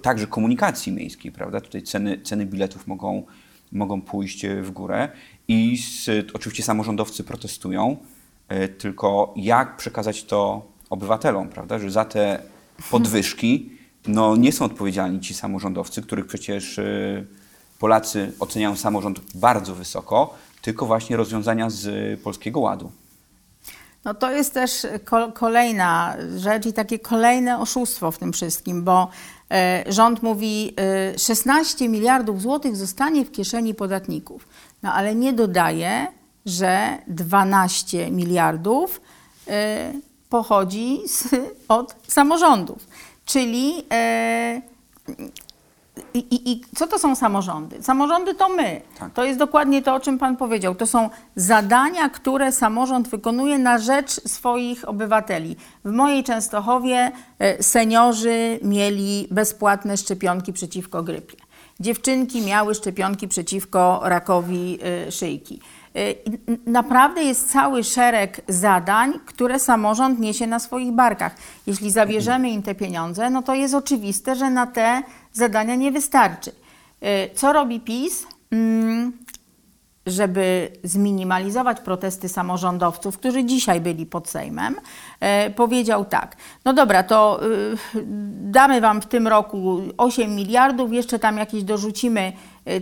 także 0.02 0.26
komunikacji 0.26 0.92
miejskiej, 0.92 1.32
prawda? 1.32 1.60
Tutaj 1.60 1.82
ceny, 1.82 2.20
ceny 2.22 2.46
biletów 2.46 2.86
mogą, 2.86 3.26
mogą 3.72 4.02
pójść 4.02 4.46
w 4.46 4.70
górę 4.70 5.08
i 5.48 5.78
z, 5.78 6.30
oczywiście 6.34 6.62
samorządowcy 6.62 7.24
protestują, 7.24 7.96
tylko 8.78 9.34
jak 9.36 9.76
przekazać 9.76 10.24
to 10.24 10.66
obywatelom, 10.90 11.48
prawda? 11.48 11.78
Że 11.78 11.90
za 11.90 12.04
te 12.04 12.42
podwyżki 12.90 13.70
no, 14.06 14.36
nie 14.36 14.52
są 14.52 14.64
odpowiedzialni 14.64 15.20
ci 15.20 15.34
samorządowcy, 15.34 16.02
których 16.02 16.26
przecież 16.26 16.80
Polacy 17.78 18.32
oceniają 18.40 18.76
samorząd 18.76 19.20
bardzo 19.34 19.74
wysoko, 19.74 20.34
tylko 20.62 20.86
właśnie 20.86 21.16
rozwiązania 21.16 21.70
z 21.70 22.20
Polskiego 22.20 22.60
Ładu. 22.60 22.92
No 24.04 24.14
to 24.14 24.32
jest 24.32 24.54
też 24.54 24.86
kolejna 25.34 26.16
rzecz 26.36 26.66
i 26.66 26.72
takie 26.72 26.98
kolejne 26.98 27.58
oszustwo 27.58 28.10
w 28.10 28.18
tym 28.18 28.32
wszystkim, 28.32 28.84
bo 28.84 29.02
e, 29.02 29.08
rząd 29.88 30.22
mówi 30.22 30.74
16 31.16 31.84
e, 31.84 31.88
miliardów 31.88 32.42
złotych 32.42 32.76
zostanie 32.76 33.24
w 33.24 33.32
kieszeni 33.32 33.74
podatników, 33.74 34.48
no 34.82 34.92
ale 34.92 35.14
nie 35.14 35.32
dodaje, 35.32 36.06
że 36.46 36.98
12 37.08 38.10
miliardów 38.10 39.00
e, 39.48 39.92
pochodzi 40.28 40.98
z, 41.06 41.28
od 41.68 41.94
samorządów. 42.08 42.86
Czyli 43.24 43.84
i, 46.14 46.18
i, 46.18 46.52
I, 46.52 46.60
co 46.76 46.86
to 46.86 46.98
są 46.98 47.16
samorządy? 47.16 47.82
Samorządy 47.82 48.34
to 48.34 48.48
my. 48.48 48.80
Tak. 48.98 49.12
To 49.12 49.24
jest 49.24 49.38
dokładnie 49.38 49.82
to, 49.82 49.94
o 49.94 50.00
czym 50.00 50.18
Pan 50.18 50.36
powiedział. 50.36 50.74
To 50.74 50.86
są 50.86 51.10
zadania, 51.36 52.08
które 52.08 52.52
samorząd 52.52 53.08
wykonuje 53.08 53.58
na 53.58 53.78
rzecz 53.78 54.10
swoich 54.10 54.88
obywateli. 54.88 55.56
W 55.84 55.90
mojej 55.90 56.24
Częstochowie 56.24 57.12
e, 57.38 57.62
seniorzy 57.62 58.60
mieli 58.62 59.28
bezpłatne 59.30 59.96
szczepionki 59.96 60.52
przeciwko 60.52 61.02
grypie. 61.02 61.36
Dziewczynki 61.80 62.42
miały 62.42 62.74
szczepionki 62.74 63.28
przeciwko 63.28 64.00
rakowi 64.04 64.78
e, 65.06 65.12
szyjki. 65.12 65.60
E, 65.96 66.00
naprawdę 66.66 67.22
jest 67.22 67.52
cały 67.52 67.84
szereg 67.84 68.40
zadań, 68.48 69.12
które 69.26 69.58
samorząd 69.58 70.20
niesie 70.20 70.46
na 70.46 70.58
swoich 70.58 70.92
barkach. 70.92 71.34
Jeśli 71.66 71.90
zabierzemy 71.90 72.50
im 72.50 72.62
te 72.62 72.74
pieniądze, 72.74 73.30
no 73.30 73.42
to 73.42 73.54
jest 73.54 73.74
oczywiste, 73.74 74.36
że 74.36 74.50
na 74.50 74.66
te 74.66 75.02
zadania 75.32 75.74
nie 75.74 75.92
wystarczy. 75.92 76.50
Y, 76.50 77.34
co 77.34 77.52
robi 77.52 77.80
PiS? 77.80 78.26
Mm, 78.50 79.12
żeby 80.06 80.72
zminimalizować 80.84 81.80
protesty 81.80 82.28
samorządowców, 82.28 83.18
którzy 83.18 83.44
dzisiaj 83.44 83.80
byli 83.80 84.06
pod 84.06 84.28
Sejmem, 84.28 84.76
y, 85.46 85.50
powiedział 85.50 86.04
tak: 86.04 86.36
No 86.64 86.72
dobra, 86.72 87.02
to 87.02 87.40
y, 87.44 87.76
damy 88.40 88.80
Wam 88.80 89.02
w 89.02 89.06
tym 89.06 89.28
roku 89.28 89.80
8 89.96 90.34
miliardów, 90.34 90.92
jeszcze 90.92 91.18
tam 91.18 91.36
jakieś 91.36 91.64
dorzucimy 91.64 92.32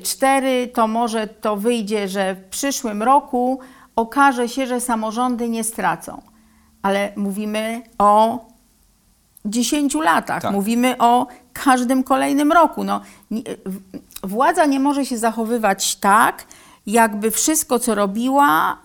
4, 0.03 0.69
to 0.75 0.89
może 0.89 1.27
to 1.27 1.57
wyjdzie, 1.57 2.09
że 2.09 2.35
w 2.35 2.45
przyszłym 2.45 3.03
roku 3.03 3.61
okaże 3.97 4.49
się, 4.49 4.67
że 4.67 4.81
samorządy 4.81 5.49
nie 5.49 5.65
stracą. 5.65 6.23
Ale 6.83 7.13
mówimy 7.17 7.83
o 7.99 8.47
10 9.45 9.95
latach, 9.95 10.43
tak. 10.43 10.53
mówimy 10.53 10.99
o 10.99 11.27
każdym 11.65 12.05
kolejnym 12.05 12.53
roku. 12.53 12.85
No, 12.85 13.01
władza 14.23 14.67
nie 14.67 14.81
może 14.81 15.07
się 15.07 15.19
zachowywać 15.19 15.97
tak, 15.97 16.45
jakby 16.87 17.31
wszystko, 17.31 17.79
co 17.79 17.95
robiła, 17.95 18.77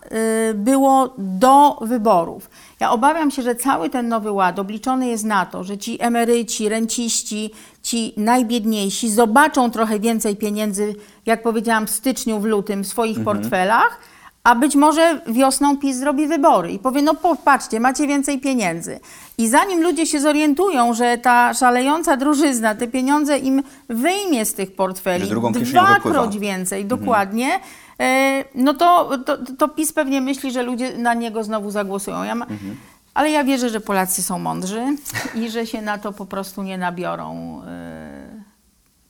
y, 0.49 0.53
było 0.53 1.13
do 1.17 1.77
wyborów. 1.81 2.49
Ja 2.79 2.91
obawiam 2.91 3.31
się, 3.31 3.41
że 3.41 3.55
cały 3.55 3.89
ten 3.89 4.07
nowy 4.07 4.31
ład 4.31 4.59
obliczony 4.59 5.07
jest 5.07 5.23
na 5.23 5.45
to, 5.45 5.63
że 5.63 5.77
ci 5.77 6.01
emeryci, 6.01 6.69
renciści, 6.69 7.51
ci 7.83 8.13
najbiedniejsi 8.17 9.11
zobaczą 9.11 9.71
trochę 9.71 9.99
więcej 9.99 10.35
pieniędzy, 10.35 10.95
jak 11.25 11.43
powiedziałam, 11.43 11.87
w 11.87 11.89
styczniu, 11.89 12.39
w 12.39 12.45
lutym 12.45 12.83
w 12.83 12.87
swoich 12.87 13.17
mhm. 13.17 13.37
portfelach 13.37 13.99
a 14.43 14.55
być 14.55 14.75
może 14.75 15.21
wiosną 15.27 15.77
PiS 15.77 15.97
zrobi 15.97 16.27
wybory 16.27 16.71
i 16.71 16.79
powie, 16.79 17.01
no 17.01 17.13
popatrzcie, 17.13 17.79
macie 17.79 18.07
więcej 18.07 18.39
pieniędzy. 18.39 18.99
I 19.37 19.47
zanim 19.47 19.81
ludzie 19.81 20.05
się 20.05 20.19
zorientują, 20.19 20.93
że 20.93 21.17
ta 21.17 21.53
szalejąca 21.53 22.17
drużyzna 22.17 22.75
te 22.75 22.87
pieniądze 22.87 23.37
im 23.37 23.63
wyjmie 23.89 24.45
z 24.45 24.53
tych 24.53 24.75
portfeli, 24.75 25.29
dwakroć 25.63 26.39
więcej, 26.39 26.81
mhm. 26.81 26.99
dokładnie, 26.99 27.59
e, 27.99 28.43
no 28.55 28.73
to, 28.73 29.17
to, 29.17 29.37
to, 29.57 29.67
PiS 29.67 29.93
pewnie 29.93 30.21
myśli, 30.21 30.51
że 30.51 30.63
ludzie 30.63 30.97
na 30.97 31.13
niego 31.13 31.43
znowu 31.43 31.71
zagłosują. 31.71 32.23
Ja 32.23 32.35
ma, 32.35 32.45
mhm. 32.45 32.77
Ale 33.13 33.31
ja 33.31 33.43
wierzę, 33.43 33.69
że 33.69 33.79
Polacy 33.79 34.23
są 34.23 34.39
mądrzy 34.39 34.85
i 35.41 35.49
że 35.49 35.67
się 35.67 35.81
na 35.81 35.97
to 35.97 36.11
po 36.11 36.25
prostu 36.25 36.63
nie 36.63 36.77
nabiorą. 36.77 37.61
E, 37.67 38.43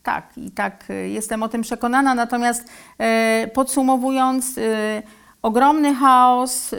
tak, 0.04 0.38
i 0.38 0.52
tak 0.52 0.86
e, 0.89 0.93
jestem 0.93 1.43
o 1.43 1.50
tym 1.50 1.62
przekonana. 1.62 2.15
Natomiast 2.15 2.69
podsumowując, 3.54 4.60
Ogromny 5.43 5.95
chaos, 5.95 6.73
y, 6.73 6.77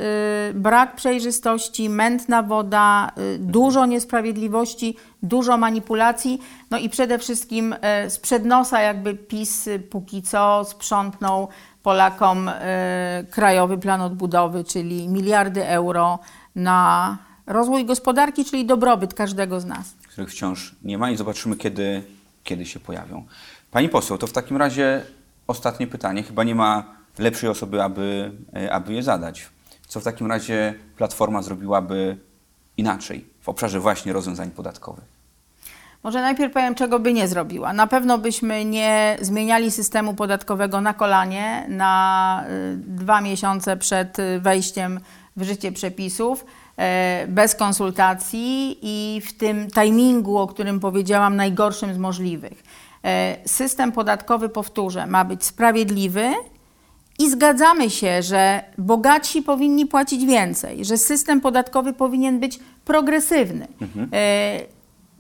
brak 0.55 0.97
przejrzystości, 0.97 1.89
mętna 1.89 2.43
woda, 2.43 3.11
y, 3.19 3.39
dużo 3.39 3.87
niesprawiedliwości, 3.87 4.97
dużo 5.23 5.57
manipulacji, 5.57 6.41
no 6.71 6.79
i 6.79 6.89
przede 6.89 7.19
wszystkim 7.19 7.73
y, 8.07 8.11
sprzed 8.11 8.45
nosa 8.45 8.81
jakby 8.81 9.15
PiS 9.15 9.69
póki 9.91 10.23
co 10.23 10.65
sprzątnął 10.65 11.49
Polakom 11.83 12.51
Krajowy 13.31 13.79
Plan 13.79 14.01
Odbudowy, 14.01 14.65
czyli 14.65 15.09
miliardy 15.09 15.69
euro 15.69 16.19
na 16.55 17.19
rozwój 17.47 17.85
gospodarki, 17.85 18.45
czyli 18.45 18.67
dobrobyt 18.67 19.15
każdego 19.15 19.61
z 19.61 19.65
nas. 19.65 19.95
Których 20.09 20.31
wciąż 20.31 20.75
nie 20.83 20.99
ma 20.99 21.11
i 21.11 21.17
zobaczymy, 21.17 21.57
kiedy, 21.57 22.03
kiedy 22.45 22.67
się 22.67 22.81
pojawią. 22.81 23.25
Pani 23.71 23.89
poseł, 23.89 24.19
to 24.19 24.27
w 24.27 24.33
takim 24.33 24.57
razie 24.57 25.03
ostatnie 25.47 25.87
pytanie. 25.87 26.23
Chyba 26.23 26.45
nie 26.45 26.55
ma 26.55 27.04
lepszej 27.19 27.51
osoby, 27.51 27.83
aby, 27.83 28.33
e, 28.57 28.73
aby 28.73 28.93
je 28.93 29.03
zadać. 29.03 29.49
Co 29.87 30.01
w 30.01 30.05
takim 30.05 30.27
razie 30.27 30.75
Platforma 30.97 31.43
zrobiłaby 31.43 32.17
inaczej 32.77 33.27
w 33.41 33.49
obszarze 33.49 33.81
właśnie 33.81 34.13
rozwiązań 34.13 34.51
podatkowych? 34.51 35.05
Może 36.03 36.21
najpierw 36.21 36.53
powiem, 36.53 36.75
czego 36.75 36.99
by 36.99 37.13
nie 37.13 37.29
zrobiła. 37.29 37.73
Na 37.73 37.87
pewno 37.87 38.19
byśmy 38.19 38.65
nie 38.65 39.17
zmieniali 39.21 39.71
systemu 39.71 40.15
podatkowego 40.15 40.81
na 40.81 40.95
kolanie 40.95 41.67
na 41.69 42.45
e, 42.47 42.77
dwa 42.77 43.21
miesiące 43.21 43.77
przed 43.77 44.17
wejściem 44.41 45.01
w 45.37 45.43
życie 45.43 45.73
przepisów, 45.73 46.45
e, 46.77 47.27
bez 47.29 47.55
konsultacji 47.55 48.79
i 48.83 49.21
w 49.21 49.33
tym 49.33 49.71
timingu, 49.71 50.39
o 50.39 50.47
którym 50.47 50.81
powiedziałam, 50.81 51.37
najgorszym 51.37 51.95
z 51.95 51.99
możliwych. 51.99 52.63
System 53.47 53.93
podatkowy, 53.93 54.49
powtórzę, 54.49 55.07
ma 55.07 55.25
być 55.25 55.45
sprawiedliwy, 55.45 56.35
i 57.19 57.31
zgadzamy 57.31 57.91
się, 57.91 58.23
że 58.23 58.65
bogatsi 58.79 59.43
powinni 59.43 59.87
płacić 59.87 60.25
więcej, 60.25 60.85
że 60.85 60.99
system 60.99 61.41
podatkowy 61.41 61.93
powinien 61.93 62.41
być 62.41 62.59
progresywny. 62.85 63.69
Mhm. 63.81 64.09
E, 64.13 64.61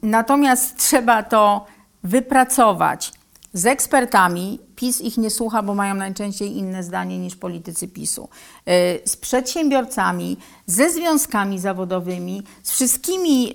natomiast 0.02 0.76
trzeba 0.76 1.22
to 1.22 1.66
wypracować 2.02 3.12
z 3.52 3.66
ekspertami. 3.66 4.58
PiS 4.76 5.00
ich 5.00 5.18
nie 5.18 5.30
słucha, 5.30 5.62
bo 5.62 5.74
mają 5.74 5.94
najczęściej 5.94 6.56
inne 6.56 6.82
zdanie 6.82 7.18
niż 7.18 7.36
politycy 7.36 7.88
PiSu. 7.88 8.28
E, 8.66 9.08
z 9.08 9.16
przedsiębiorcami, 9.16 10.36
ze 10.66 10.90
związkami 10.90 11.58
zawodowymi, 11.58 12.42
z 12.62 12.72
wszystkimi, 12.72 13.48
e, 13.48 13.52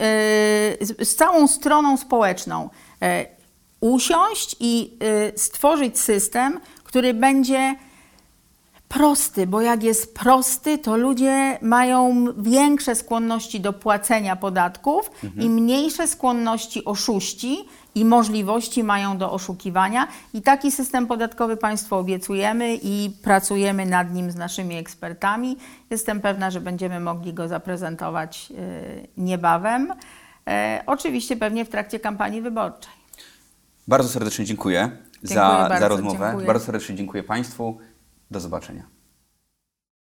z 1.05 1.15
całą 1.15 1.47
stroną 1.47 1.97
społeczną. 1.97 2.69
Usiąść 3.79 4.55
i 4.59 4.97
stworzyć 5.35 5.99
system, 5.99 6.59
który 6.83 7.13
będzie 7.13 7.75
prosty, 8.89 9.47
bo 9.47 9.61
jak 9.61 9.83
jest 9.83 10.15
prosty, 10.15 10.77
to 10.77 10.97
ludzie 10.97 11.59
mają 11.61 12.25
większe 12.37 12.95
skłonności 12.95 13.59
do 13.59 13.73
płacenia 13.73 14.35
podatków 14.35 15.11
mhm. 15.23 15.45
i 15.45 15.49
mniejsze 15.49 16.07
skłonności 16.07 16.85
oszuści 16.85 17.57
i 17.95 18.05
możliwości 18.05 18.83
mają 18.83 19.17
do 19.17 19.31
oszukiwania. 19.31 20.07
I 20.33 20.41
taki 20.41 20.71
system 20.71 21.07
podatkowy 21.07 21.57
Państwu 21.57 21.95
obiecujemy 21.95 22.75
i 22.75 23.11
pracujemy 23.23 23.85
nad 23.85 24.13
nim 24.13 24.31
z 24.31 24.35
naszymi 24.35 24.75
ekspertami. 24.75 25.57
Jestem 25.89 26.21
pewna, 26.21 26.51
że 26.51 26.61
będziemy 26.61 26.99
mogli 26.99 27.33
go 27.33 27.47
zaprezentować 27.47 28.51
y, 28.51 29.07
niebawem. 29.17 29.93
E, 30.47 30.83
oczywiście 30.85 31.37
pewnie 31.37 31.65
w 31.65 31.69
trakcie 31.69 31.99
kampanii 31.99 32.41
wyborczej. 32.41 32.91
Bardzo 33.87 34.09
serdecznie 34.09 34.45
dziękuję, 34.45 34.79
dziękuję 35.13 35.35
za, 35.35 35.41
bardzo, 35.41 35.79
za 35.79 35.87
rozmowę. 35.87 36.25
Dziękuję. 36.25 36.47
Bardzo 36.47 36.65
serdecznie 36.65 36.95
dziękuję 36.95 37.23
Państwu. 37.23 37.77
Do 38.31 38.39
zobaczenia. 38.39 38.98